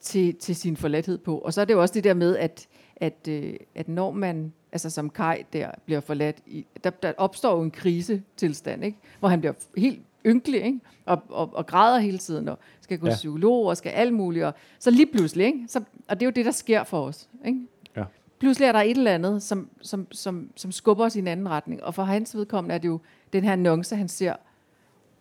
[0.00, 1.38] til, til sin forladthed på.
[1.38, 2.66] Og så er det jo også det der med, at,
[3.02, 7.56] at, øh, at når man, altså som Kai der bliver forladt, i, der, der opstår
[7.56, 8.98] jo en krisetilstand, ikke?
[9.20, 10.80] hvor han bliver helt ynkelig, ikke?
[11.04, 13.14] Og, og, og græder hele tiden, og skal gå Ja.
[13.14, 14.44] psykolog, og skal alt muligt.
[14.44, 15.64] Og så lige pludselig, ikke?
[15.68, 17.28] Så, og det er jo det, der sker for os.
[17.46, 17.60] Ikke?
[17.96, 18.04] Ja.
[18.38, 21.48] Pludselig er der et eller andet, som, som, som, som skubber os i en anden
[21.48, 21.84] retning.
[21.84, 23.00] Og for hans vedkommende er det jo
[23.32, 24.34] den her annonce, han ser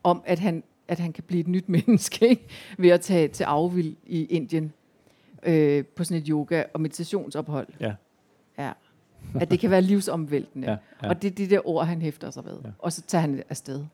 [0.03, 2.47] om, at han, at han kan blive et nyt menneske ikke?
[2.77, 4.73] ved at tage til afvild i Indien
[5.43, 7.67] øh, på sådan et yoga- og meditationsophold.
[7.79, 7.93] Ja.
[8.57, 8.71] ja.
[9.39, 10.67] At det kan være livsomvæltende.
[10.67, 11.07] Ja, Ja, ja.
[11.07, 11.09] ja.
[11.09, 12.53] Og det er de der ord, han hæfter sig ved.
[12.53, 12.67] Ja.
[12.67, 12.71] Ja.
[12.79, 13.85] Og så tager han afsted.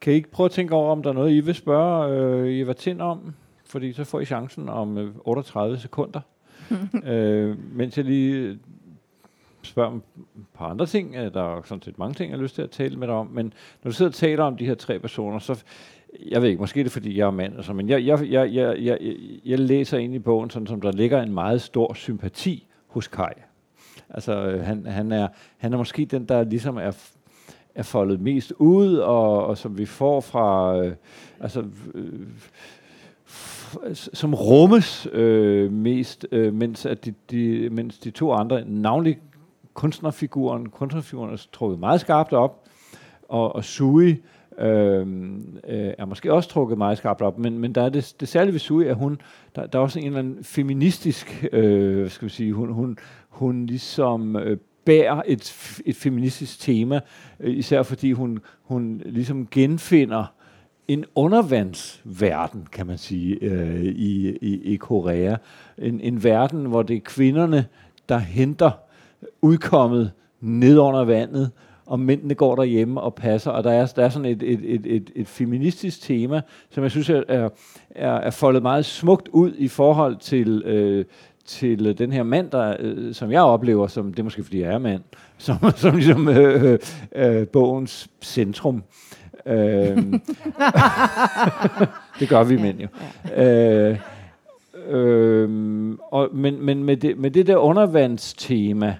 [0.00, 2.58] Kan I ikke prøve at tænke over, om der er noget, I vil spørge øh,
[2.58, 3.34] Eva Tind om?
[3.64, 6.20] Fordi så får I chancen om øh, 38 sekunder.
[7.04, 8.58] øh, mens jeg lige
[9.62, 10.02] spørger om et
[10.54, 11.14] par andre ting.
[11.16, 13.14] Øh, Der er sådan set mange ting, jeg har lyst til at tale med dig
[13.16, 13.26] om.
[13.26, 13.52] Men
[13.82, 15.64] når du sidder og taler om de her tre personer, så...
[16.30, 18.54] Jeg ved ikke, måske er det, fordi jeg er mand, altså, men jeg, jeg, jeg,
[18.54, 18.98] jeg, jeg,
[19.44, 23.32] jeg læser ind i bogen, sådan som der ligger en meget stor sympati hos Kai.
[24.10, 25.28] Altså, øh, han, han, er,
[25.58, 26.92] han er måske den, der ligesom er,
[27.74, 30.92] er foldet mest ud, og, og som vi får fra, øh,
[31.40, 32.26] altså, øh,
[33.94, 39.18] som rummes øh, mest, øh, mens, at de, de, mens de to andre, navnlig
[39.74, 42.64] kunstnerfiguren, kunstnerfiguren er trukket meget skarpt op,
[43.28, 44.16] og, og Sui
[44.60, 45.06] øh,
[45.68, 48.52] øh, er måske også trukket meget skarpt op, men, men der er det, det særlige
[48.52, 49.20] ved Sui, at hun,
[49.56, 52.98] der, der er også en eller anden feministisk, øh, skal vi sige, hun, hun,
[53.28, 57.00] hun ligesom øh, bærer et, et feministisk tema,
[57.40, 60.34] øh, især fordi hun, hun ligesom genfinder
[60.88, 65.36] en undervandsverden, kan man sige, øh, i, i, i Korea.
[65.78, 67.66] En, en verden, hvor det er kvinderne,
[68.08, 68.70] der henter
[69.42, 71.50] udkommet ned under vandet,
[71.88, 74.86] og mændene går derhjemme og passer, og der er, der er sådan et, et, et,
[74.86, 79.68] et, et feministisk tema, som jeg synes er, er, er foldet meget smukt ud i
[79.68, 81.04] forhold til, øh,
[81.46, 84.72] til den her mand, der, øh, som jeg oplever, som det er måske fordi jeg
[84.72, 85.02] er mand,
[85.38, 86.78] som, som ligesom øh,
[87.14, 88.82] øh, bogens centrum.
[89.46, 89.56] Øh,
[92.20, 92.88] det gør vi ja, mænd jo.
[93.28, 93.90] Ja.
[93.90, 93.98] Øh,
[94.88, 95.48] øh,
[96.10, 98.94] og, men men med, det, med det der undervandstema,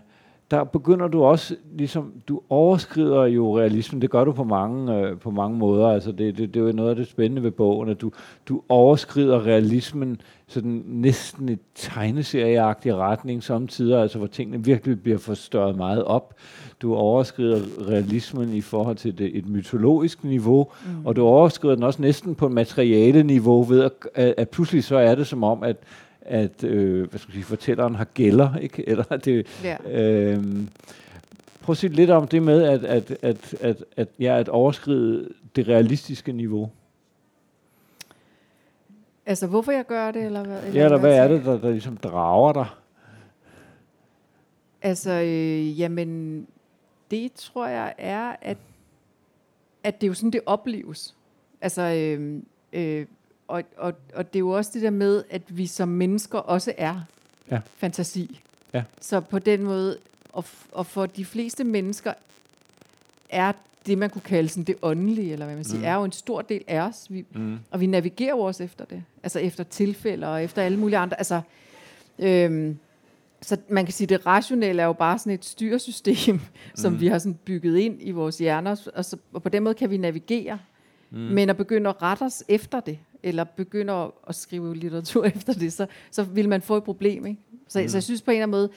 [0.50, 5.18] der begynder du også, ligesom, du overskrider jo realismen, det gør du på mange, øh,
[5.18, 7.88] på mange måder, altså det, det, det er jo noget af det spændende ved bogen,
[7.88, 8.12] at du,
[8.48, 15.76] du overskrider realismen sådan næsten et tegneserieagtig retning samtidig, altså hvor tingene virkelig bliver forstørret
[15.76, 16.34] meget op.
[16.82, 21.06] Du overskrider realismen i forhold til det, et mytologisk niveau, mm.
[21.06, 24.84] og du overskrider den også næsten på et materiale niveau ved, at, at, at pludselig
[24.84, 25.76] så er det som om, at
[26.28, 28.88] at øh, hvad skal jeg sige, fortælleren har gælder, ikke?
[28.88, 29.76] Eller det, ja.
[29.86, 30.44] øh,
[31.62, 35.28] prøv at sige lidt om det med at, at, at, at, at, ja, at overskride
[35.56, 36.70] det realistiske niveau.
[39.26, 40.62] Altså, hvorfor jeg gør det, eller hvad?
[40.64, 42.66] Eller ja, eller hvad, hvad er det, der, der ligesom drager dig?
[44.82, 46.46] Altså, øh, jamen,
[47.10, 48.56] det tror jeg er, at,
[49.84, 51.16] at det er jo sådan, det opleves.
[51.60, 53.06] Altså, øh, øh,
[53.48, 56.72] og, og, og det er jo også det der med, at vi som mennesker også
[56.78, 57.00] er
[57.50, 57.60] ja.
[57.76, 58.40] fantasi.
[58.74, 58.82] Ja.
[59.00, 59.98] Så på den måde,
[60.32, 62.12] og, og for de fleste mennesker,
[63.30, 63.52] er
[63.86, 65.84] det, man kunne kalde sådan det åndelige, eller hvad man siger, mm.
[65.84, 67.06] er jo en stor del af os.
[67.10, 67.58] Vi, mm.
[67.70, 69.04] Og vi navigerer jo også efter det.
[69.22, 71.18] Altså efter tilfælde og efter alle mulige andre.
[71.18, 71.40] Altså,
[72.18, 72.78] øhm,
[73.42, 76.40] så man kan sige, at det rationelle er jo bare sådan et styresystem, mm.
[76.74, 79.74] som vi har sådan bygget ind i vores hjerner, og, så, og på den måde
[79.74, 80.54] kan vi navigere.
[80.54, 80.77] Mm.
[81.10, 85.72] Men at begynde at rette os efter det, eller begynder at skrive litteratur efter det,
[85.72, 87.26] så, så vil man få et problem.
[87.26, 87.40] Ikke?
[87.68, 87.88] Så, mm.
[87.88, 88.70] så jeg synes på en eller anden måde,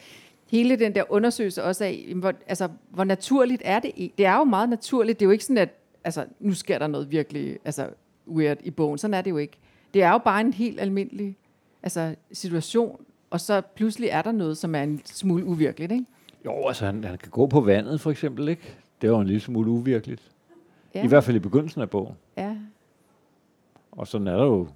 [0.52, 4.12] hele den der undersøgelse også af, hvor, altså, hvor naturligt er det?
[4.18, 5.20] Det er jo meget naturligt.
[5.20, 5.70] Det er jo ikke sådan, at
[6.04, 7.90] altså, nu sker der noget virkelig altså,
[8.28, 8.98] weird i bogen.
[8.98, 9.58] Sådan er det jo ikke.
[9.94, 11.38] Det er jo bare en helt almindelig
[11.84, 15.92] altså, situation, og så pludselig er der noget, som er en smule uvirkeligt.
[15.92, 16.06] Ikke?
[16.46, 18.76] Jo, altså han, han kan gå på vandet for eksempel, ikke?
[19.02, 20.32] Det er jo en lille smule uvirkeligt.
[20.96, 21.04] Ja.
[21.04, 22.16] I hvert fald i begyndelsen af bogen.
[22.38, 22.58] Ja.
[23.92, 24.68] Og sådan er der jo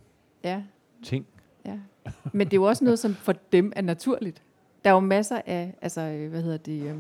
[0.43, 0.63] ja.
[1.03, 1.25] ting.
[1.65, 1.79] Ja.
[2.33, 4.41] Men det er jo også noget, som for dem er naturligt.
[4.83, 6.95] Der er jo masser af, altså, hvad hedder det, øh,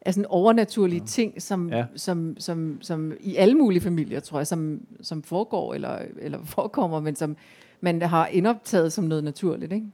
[0.00, 1.06] af sådan overnaturlige ja.
[1.06, 1.86] ting, som, ja.
[1.96, 7.00] som, som, som i alle mulige familier, tror jeg, som, som foregår eller, eller forekommer,
[7.00, 7.36] men som
[7.80, 9.86] man har indoptaget som noget naturligt, ikke?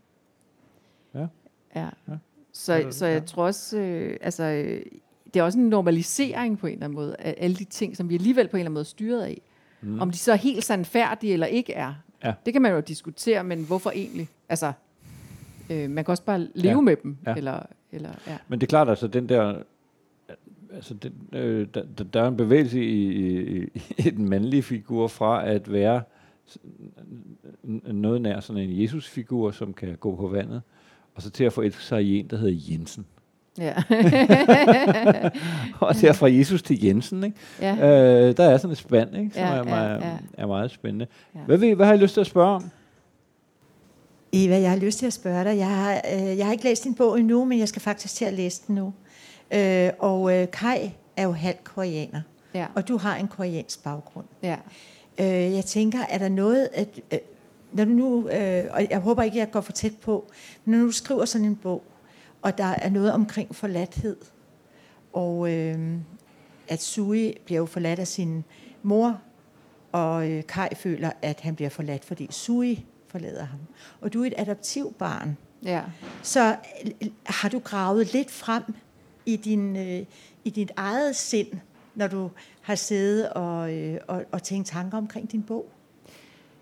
[1.14, 1.26] Ja.
[1.76, 1.88] Ja.
[2.08, 2.16] ja.
[2.52, 4.82] Så, så jeg tror også, øh, altså, øh,
[5.34, 8.08] det er også en normalisering på en eller anden måde, af alle de ting, som
[8.08, 9.42] vi alligevel på en eller anden måde er styret af.
[9.80, 10.00] Mm.
[10.00, 12.32] Om de så er helt sandfærdige eller ikke er, ja.
[12.46, 14.28] det kan man jo diskutere, men hvorfor egentlig?
[14.48, 14.72] Altså,
[15.70, 16.80] øh, man kan også bare leve ja.
[16.80, 17.16] med dem.
[17.26, 17.34] Ja.
[17.34, 17.60] Eller,
[17.92, 18.36] eller, ja.
[18.48, 19.62] Men det er klart, altså den der
[20.74, 23.24] altså den, øh, der, der er en bevægelse i,
[23.58, 23.68] i,
[23.98, 26.02] i den mandlige figur fra at være
[27.84, 30.62] noget nær sådan en Jesus-figur, som kan gå på vandet,
[31.14, 33.06] og så til at få sig i en, der hedder Jensen.
[33.58, 33.74] Ja.
[35.80, 37.36] og der fra Jesus til Jensen, ikke?
[37.60, 37.74] Ja.
[37.74, 39.30] Øh, der er sådan et spand, ikke?
[39.34, 40.16] som ja, er, meget, ja, ja.
[40.38, 41.06] er meget spændende.
[41.34, 41.40] Ja.
[41.40, 42.70] Hvad, vil, hvad har I lyst til at spørge om?
[44.32, 45.58] Eva, jeg har lyst til at spørge dig.
[45.58, 48.24] Jeg har, øh, jeg har ikke læst din bog endnu, men jeg skal faktisk til
[48.24, 48.92] at læse den nu.
[49.54, 52.20] Øh, og øh, Kai er jo halv koreaner,
[52.54, 52.66] ja.
[52.74, 54.26] og du har en koreansk baggrund.
[54.42, 54.56] Ja.
[55.20, 57.18] Øh, jeg tænker, er der noget, at, øh,
[57.72, 60.24] når du nu, øh, og jeg håber ikke, jeg går for tæt på,
[60.64, 61.82] men når du skriver sådan en bog,
[62.44, 64.16] og der er noget omkring forladthed.
[65.12, 65.98] Og øh,
[66.68, 68.44] at Sui bliver jo forladt af sin
[68.82, 69.20] mor,
[69.92, 73.58] og øh, Kai føler, at han bliver forladt, fordi Sui forlader ham.
[74.00, 75.36] Og du er et adoptivbarn.
[75.62, 75.82] Ja.
[76.22, 78.62] Så øh, har du gravet lidt frem
[79.26, 80.06] i, din, øh,
[80.44, 81.48] i dit eget sind,
[81.94, 82.30] når du
[82.60, 85.70] har siddet og, øh, og, og tænkt tanker omkring din bog?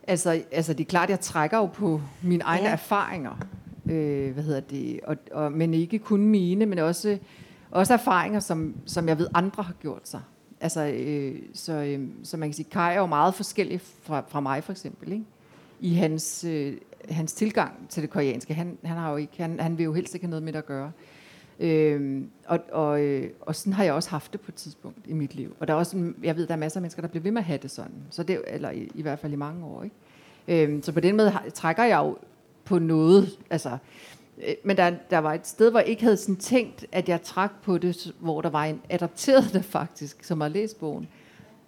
[0.07, 2.73] Altså, altså det er klart, jeg trækker jo på mine egne ja.
[2.73, 3.37] erfaringer
[3.87, 7.19] øh, hvad hedder det, og, og, men ikke kun mine, men også,
[7.71, 10.21] også erfaringer, som, som jeg ved andre har gjort sig.
[10.61, 14.41] Altså, øh, så, øh, så man kan sige, Kai er jo meget forskellig fra, fra
[14.41, 15.25] mig for eksempel, ikke?
[15.81, 16.77] i hans, øh,
[17.11, 18.55] hans tilgang til det koreanske.
[18.55, 20.59] Han, han, har jo ikke, han, han vil jo helst ikke have noget med det
[20.59, 20.93] at gøre.
[21.61, 25.13] Øhm, og, og, øh, og sådan har jeg også haft det på et tidspunkt i
[25.13, 25.57] mit liv.
[25.61, 27.41] Og der er også, jeg ved, der er masser af mennesker, der bliver ved med
[27.41, 28.03] at have det sådan.
[28.11, 29.83] Så det, eller i, i hvert fald i mange år.
[29.83, 29.97] Ikke?
[30.49, 32.17] Øhm, så på den måde har, trækker jeg jo
[32.65, 33.39] på noget.
[33.51, 33.79] Altså,
[34.49, 37.23] øh, men der, der var et sted, hvor jeg ikke havde sådan tænkt, at jeg
[37.23, 41.09] trak på det, hvor der var en adopteret der faktisk, som har læst bogen,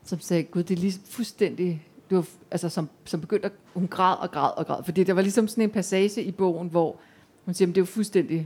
[0.04, 3.88] som sagde, gud, det er lige fuldstændig, det var, altså, som, som begyndte at, hun
[3.88, 6.96] græd og græd og græd, fordi der var ligesom sådan en passage i bogen, hvor
[7.44, 8.38] hun siger, det var fuldstændig,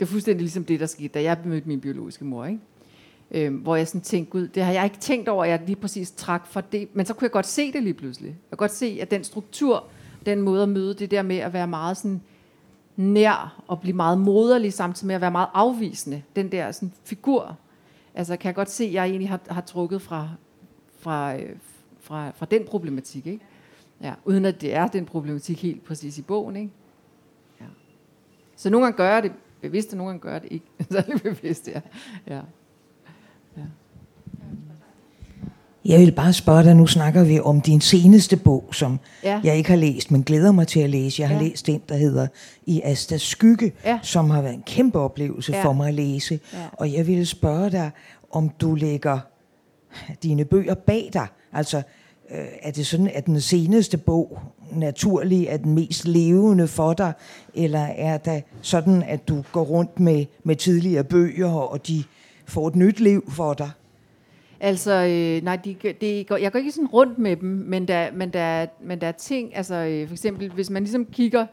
[0.00, 2.60] var fuldstændig ligesom det, der skete, da jeg mødte min biologiske mor, ikke?
[3.30, 5.76] Øhm, hvor jeg sådan tænkte, gud, det har jeg ikke tænkt over, at jeg lige
[5.76, 8.28] præcis trak fra det, men så kunne jeg godt se det lige pludselig.
[8.28, 9.84] Jeg kunne godt se, at den struktur,
[10.26, 12.20] den måde at møde det der med at være meget sådan
[12.96, 17.56] nær og blive meget moderlig, samtidig med at være meget afvisende, den der sådan figur,
[18.14, 20.28] altså kan jeg godt se, at jeg egentlig har, har trukket fra,
[20.98, 21.56] fra, øh,
[22.00, 23.44] fra, fra den problematik, ikke?
[24.02, 26.70] Ja, uden at det er den problematik helt præcis i bogen, ikke?
[27.60, 27.66] Ja.
[28.56, 31.22] Så nogle gange gør jeg det bevidst, og nogle gange gør jeg det ikke særlig
[31.22, 31.80] bevidst, ja.
[32.26, 32.40] ja.
[35.84, 39.40] Jeg vil bare spørge dig, nu snakker vi om din seneste bog, som ja.
[39.44, 41.22] jeg ikke har læst, men glæder mig til at læse.
[41.22, 41.42] Jeg har ja.
[41.42, 42.26] læst den, der hedder
[42.66, 43.98] I Astas Skygge, ja.
[44.02, 45.64] som har været en kæmpe oplevelse ja.
[45.64, 46.40] for mig at læse.
[46.52, 46.58] Ja.
[46.72, 47.90] Og jeg ville spørge dig,
[48.32, 49.18] om du lægger
[50.22, 51.26] dine bøger bag dig.
[51.52, 51.82] Altså,
[52.30, 54.38] øh, er det sådan, at den seneste bog
[54.72, 57.12] naturlig er den mest levende for dig,
[57.54, 62.04] eller er det sådan, at du går rundt med, med tidligere bøger, og de
[62.46, 63.70] får et nyt liv for dig?
[64.64, 68.12] Altså, øh, nej, de, de går, jeg går ikke sådan rundt med dem, men der,
[68.12, 71.46] men der, men der er ting, altså øh, for eksempel, hvis man ligesom kigger,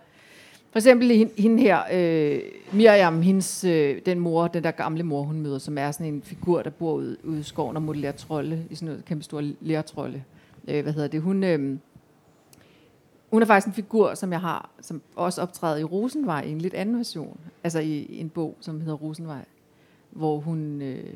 [0.71, 2.41] for eksempel hende, hende her, øh,
[2.73, 6.21] Miriam, hendes, øh, den mor, den der gamle mor, hun møder, som er sådan en
[6.21, 9.43] figur, der bor ude, ude i skoven og modellerer trolde, i sådan noget kæmpe store
[9.61, 10.23] lærtrolde.
[10.67, 11.21] Øh, hvad hedder det?
[11.21, 11.77] Hun, øh,
[13.31, 16.61] hun er faktisk en figur, som jeg har, som også optræder i Rosenvej, i en
[16.61, 17.39] lidt anden version.
[17.63, 19.45] Altså i, i en bog, som hedder Rosenvej,
[20.11, 20.81] hvor hun...
[20.81, 21.13] Øh,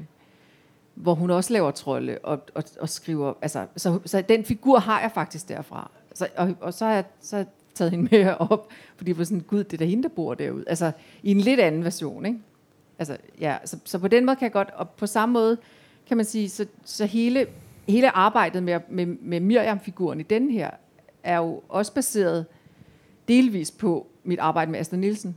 [0.96, 5.02] hvor hun også laver trolde og, og, og skriver, altså, så, så den figur har
[5.02, 5.92] jeg faktisk derfra.
[6.14, 9.18] Så, og, og så har jeg, så har jeg taget hende med op, fordi jeg
[9.18, 10.64] var sådan, gud, det er da hende, der bor derude.
[10.68, 10.92] Altså,
[11.24, 12.40] i en lidt anden version, ikke?
[13.00, 15.58] Altså, ja, så, så på den måde kan jeg godt, og på samme måde
[16.08, 17.48] kan man sige, så, så hele,
[17.88, 20.70] hele arbejdet med, med, med Miriam-figuren i den her,
[21.24, 22.46] er jo også baseret
[23.28, 25.36] delvis på mit arbejde med Astrid Nielsen.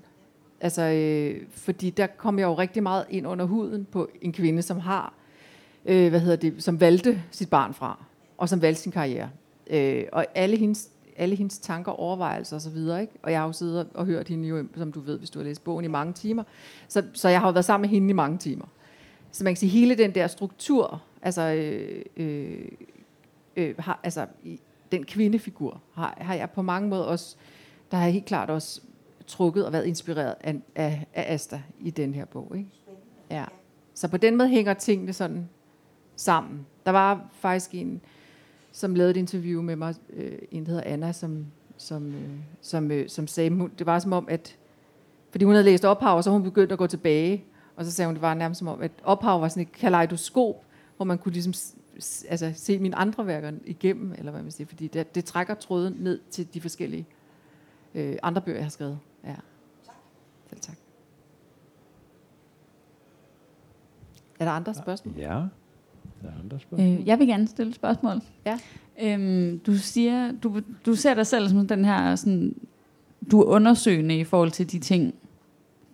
[0.61, 4.63] Altså, øh, fordi der kom jeg jo rigtig meget ind under huden på en kvinde,
[4.63, 5.15] som har
[5.89, 8.05] øh, hvad hedder det, som valgte sit barn fra,
[8.39, 9.30] og som valgte sin karriere.
[9.70, 13.12] Øh, og alle hendes, alle hendes tanker, overvejelser osv., ikke?
[13.22, 15.45] og jeg har jo siddet og hørt hende jo, som du ved, hvis du har
[15.45, 16.43] læst bogen i mange timer,
[16.89, 18.66] så, så jeg har jo været sammen med hende i mange timer.
[19.32, 22.68] Så man kan sige, hele den der struktur, altså, øh, øh,
[23.57, 24.61] øh, har, altså i,
[24.93, 27.36] den kvindefigur, har, har jeg på mange måder også,
[27.91, 28.80] der har jeg helt klart også
[29.26, 32.53] trukket og været inspireret af, af, af Asta i den her bog.
[32.57, 32.68] Ikke?
[33.30, 33.45] Ja.
[33.95, 35.49] Så på den måde hænger tingene sådan
[36.21, 36.66] sammen.
[36.87, 38.01] Der var faktisk en,
[38.73, 41.47] som lavede et interview med mig, øh, en der hedder Anna, som,
[41.77, 44.57] som, øh, som, øh, som sagde, det var som om, at
[45.31, 47.45] fordi hun havde læst ophav, og så hun begyndte at gå tilbage,
[47.77, 50.64] og så sagde hun, det var nærmest som om, at ophav var sådan et kaleidoskop,
[50.97, 51.53] hvor man kunne ligesom
[52.29, 55.97] altså, se mine andre værker igennem, eller hvad man siger, fordi det, det trækker tråden
[55.99, 57.07] ned til de forskellige
[57.95, 58.99] øh, andre bøger, jeg har skrevet.
[59.25, 59.35] Ja.
[59.87, 59.95] Tak.
[60.51, 60.77] Selv tak.
[64.39, 65.14] Er der andre spørgsmål?
[65.19, 65.43] Ja.
[66.23, 66.99] Der er andre spørgsmål.
[66.99, 68.21] Øh, jeg vil gerne stille et spørgsmål.
[68.47, 68.59] Ja.
[69.03, 72.55] Øhm, du siger, du, du ser dig selv som den her, sådan,
[73.31, 75.14] du er undersøgende i forhold til de ting,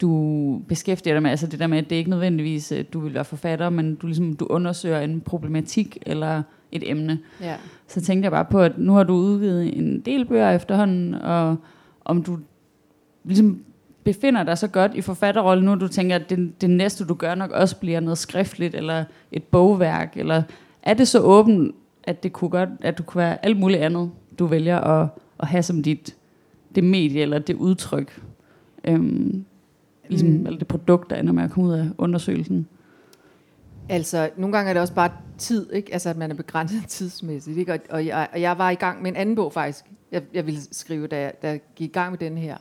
[0.00, 1.30] du beskæftiger dig med.
[1.30, 3.94] Altså det der med, at det er ikke nødvendigvis, at du vil være forfatter, men
[3.94, 7.18] du, ligesom, du undersøger en problematik eller et emne.
[7.40, 7.56] Ja.
[7.86, 11.56] Så tænkte jeg bare på, at nu har du udgivet en del bøger efterhånden, og
[12.04, 12.38] om du
[13.24, 13.64] ligesom
[14.04, 17.34] befinder dig så godt i forfatterrollen nu, du tænker, at det, det næste, du gør
[17.34, 20.42] nok også bliver noget skriftligt, eller et bogværk, eller
[20.82, 21.74] er det så åbent,
[22.04, 25.08] at det kunne godt, at du kunne være alt muligt andet, du vælger at,
[25.40, 26.16] at have som dit
[26.74, 28.22] det medie, eller det udtryk,
[28.84, 29.44] øhm,
[30.08, 30.46] ligesom, mm.
[30.46, 32.68] eller det produkt, der ender med at komme ud af undersøgelsen?
[33.88, 35.92] Altså, nogle gange er det også bare tid, ikke?
[35.92, 37.72] Altså, at man er begrænset tidsmæssigt, ikke?
[37.72, 39.84] Og, og, jeg, og jeg var i gang med en anden bog, faktisk.
[40.12, 42.56] Jeg, jeg ville skrive, da jeg, da jeg gik i gang med den her.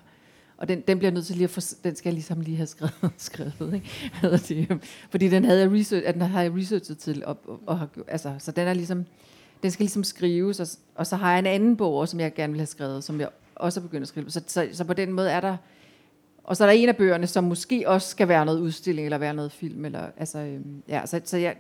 [0.58, 2.68] Og den, den bliver nødt til lige at for, den skal jeg ligesom lige have
[2.68, 4.68] skrevet, skrevet ikke?
[4.72, 7.88] Øhm, fordi den havde jeg, research, at den har jeg researchet til, og, og, og,
[8.08, 9.06] altså, så den er ligesom,
[9.64, 12.54] den skal ligesom skrives, og, og så har jeg en anden bog, som jeg gerne
[12.54, 14.30] vil have skrevet, som jeg også er begyndt at skrive.
[14.30, 15.58] Så, så, så på den måde er der,
[16.44, 19.18] og så er der en af bøgerne, som måske også skal være noget udstilling, eller
[19.18, 21.56] være noget film, eller, altså, øhm, ja, så, så jeg,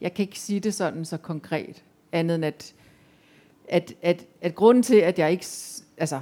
[0.00, 1.82] jeg kan ikke sige det sådan så konkret,
[2.12, 2.74] andet end at,
[3.68, 5.46] at, at, at grunden til, at jeg ikke,
[5.98, 6.20] altså,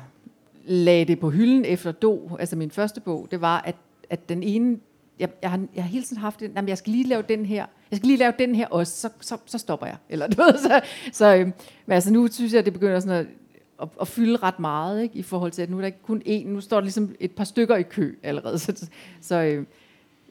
[0.65, 3.77] lagde det på hylden efter Do, altså min første bog, det var, at,
[4.11, 4.79] at den ene
[5.19, 7.47] jeg, jeg, har, jeg har hele tiden haft det, jamen, jeg skal lige lave den
[7.47, 9.97] her, jeg skal lige lave den her også, så, så, så stopper jeg.
[10.09, 10.81] Eller, du ved, så,
[11.13, 11.47] så øh,
[11.87, 13.27] men altså, nu synes jeg, at det begynder sådan at,
[13.83, 16.23] at, at fylde ret meget, ikke, i forhold til, at nu er der ikke kun
[16.27, 18.59] én, nu står der ligesom et par stykker i kø allerede.
[18.65, 18.89] Så,
[19.21, 19.67] så, øh,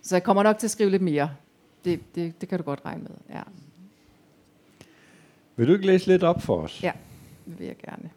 [0.01, 1.29] så jeg kommer nok til at skrive lidt mere.
[1.85, 3.41] Det, det, det kan du godt regne med, ja.
[5.55, 6.83] Vil du ikke læse lidt op for os?
[6.83, 6.91] Ja,
[7.45, 8.09] det vil jeg gerne.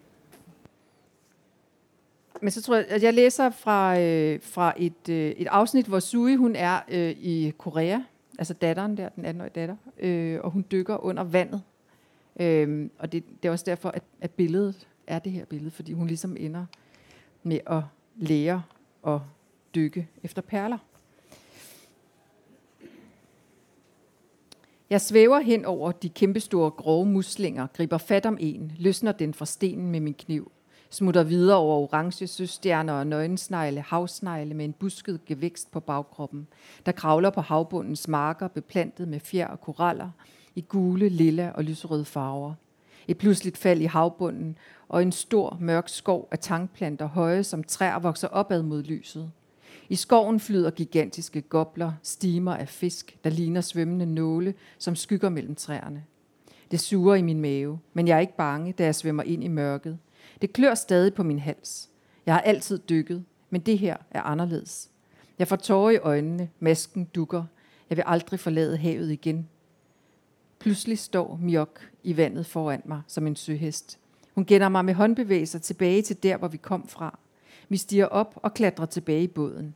[2.45, 6.01] Men så tror jeg, at jeg læser fra, øh, fra et, øh, et afsnit, hvor
[6.01, 7.99] Sui hun er øh, i Korea,
[8.39, 11.63] altså datteren der, den 18-årige datter, øh, og hun dykker under vandet.
[12.41, 15.93] Øh, og det, det er også derfor, at, at billedet er det her billede, fordi
[15.93, 16.67] hun ligesom ender
[17.43, 17.83] med at
[18.17, 18.63] lære
[19.07, 19.19] at
[19.75, 20.79] dykke efter perler.
[24.91, 29.47] Jeg svæver hen over de kæmpestore grove muslinger, griber fat om en, løsner den fra
[29.47, 30.53] stenen med min kniv,
[30.91, 36.47] smutter videre over orange søstjerner og nøgensnegle, havsnegle med en busket gevækst på bagkroppen,
[36.87, 40.11] der kravler på havbundens marker beplantet med fjer og koraller
[40.55, 42.55] i gule, lilla og lyserøde farver.
[43.09, 44.59] Et pludseligt fald i havbunden
[44.89, 49.31] og en stor, mørk skov af tangplanter høje som træer vokser opad mod lyset.
[49.89, 55.55] I skoven flyder gigantiske gobler, stimer af fisk, der ligner svømmende nåle, som skygger mellem
[55.55, 56.05] træerne.
[56.71, 59.49] Det suger i min mave, men jeg er ikke bange, da jeg svømmer ind i
[59.49, 59.99] mørket.
[60.43, 61.89] Det klør stadig på min hals.
[62.27, 64.91] Jeg har altid dykket, men det her er anderledes.
[65.39, 67.45] Jeg får tårer i øjnene, masken dukker.
[67.91, 69.49] Jeg vil aldrig forlade havet igen.
[70.59, 73.99] Pludselig står Mjok i vandet foran mig som en søhest.
[74.35, 77.19] Hun gænder mig med håndbevægelser tilbage til der, hvor vi kom fra.
[77.69, 79.75] Vi stiger op og klatrer tilbage i båden.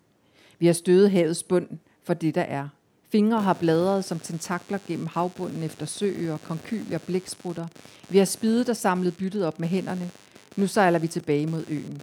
[0.58, 1.68] Vi har stødet havets bund
[2.02, 2.68] for det, der er.
[3.08, 7.66] Fingre har bladret som tentakler gennem havbunden efter søer, konkylier, blæksprutter.
[8.08, 10.10] Vi har spidet og samlet byttet op med hænderne.
[10.58, 12.02] Nu sejler vi tilbage mod øen.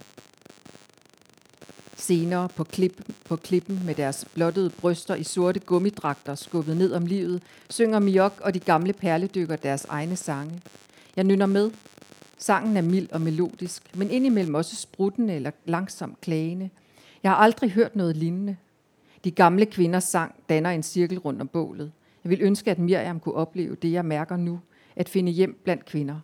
[1.96, 7.06] Senere på, klip, på klippen med deres blottede bryster i sorte gummidragter skubbet ned om
[7.06, 10.60] livet, synger Miok og de gamle perledykker deres egne sange.
[11.16, 11.70] Jeg nynner med.
[12.38, 16.70] Sangen er mild og melodisk, men indimellem også spruttende eller langsomt klagende.
[17.22, 18.56] Jeg har aldrig hørt noget lignende.
[19.24, 21.92] De gamle kvinders sang danner en cirkel rundt om bålet.
[22.24, 24.60] Jeg vil ønske, at Miriam kunne opleve det, jeg mærker nu,
[24.96, 26.20] at finde hjem blandt kvinder.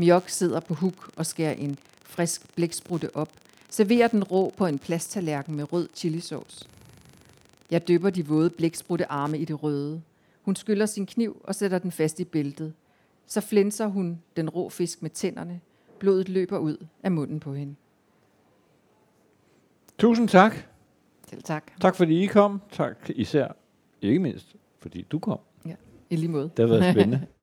[0.00, 3.28] Miok sidder på huk og skærer en frisk blæksprutte op.
[3.70, 6.68] Serverer den rå på en plasttallerken med rød chilisauce.
[7.70, 10.02] Jeg dypper de våde blæksprutte arme i det røde.
[10.42, 12.72] Hun skyller sin kniv og sætter den fast i bæltet.
[13.26, 15.60] Så flænser hun den rå fisk med tænderne.
[15.98, 17.74] Blodet løber ud af munden på hende.
[19.98, 20.56] Tusind tak.
[21.28, 21.72] Selv tak.
[21.80, 22.62] Tak fordi I kom.
[22.72, 23.48] Tak især,
[24.02, 25.38] ikke mindst, fordi du kom.
[25.66, 25.74] Ja,
[26.10, 26.50] i lige måde.
[26.56, 27.26] Det har været spændende.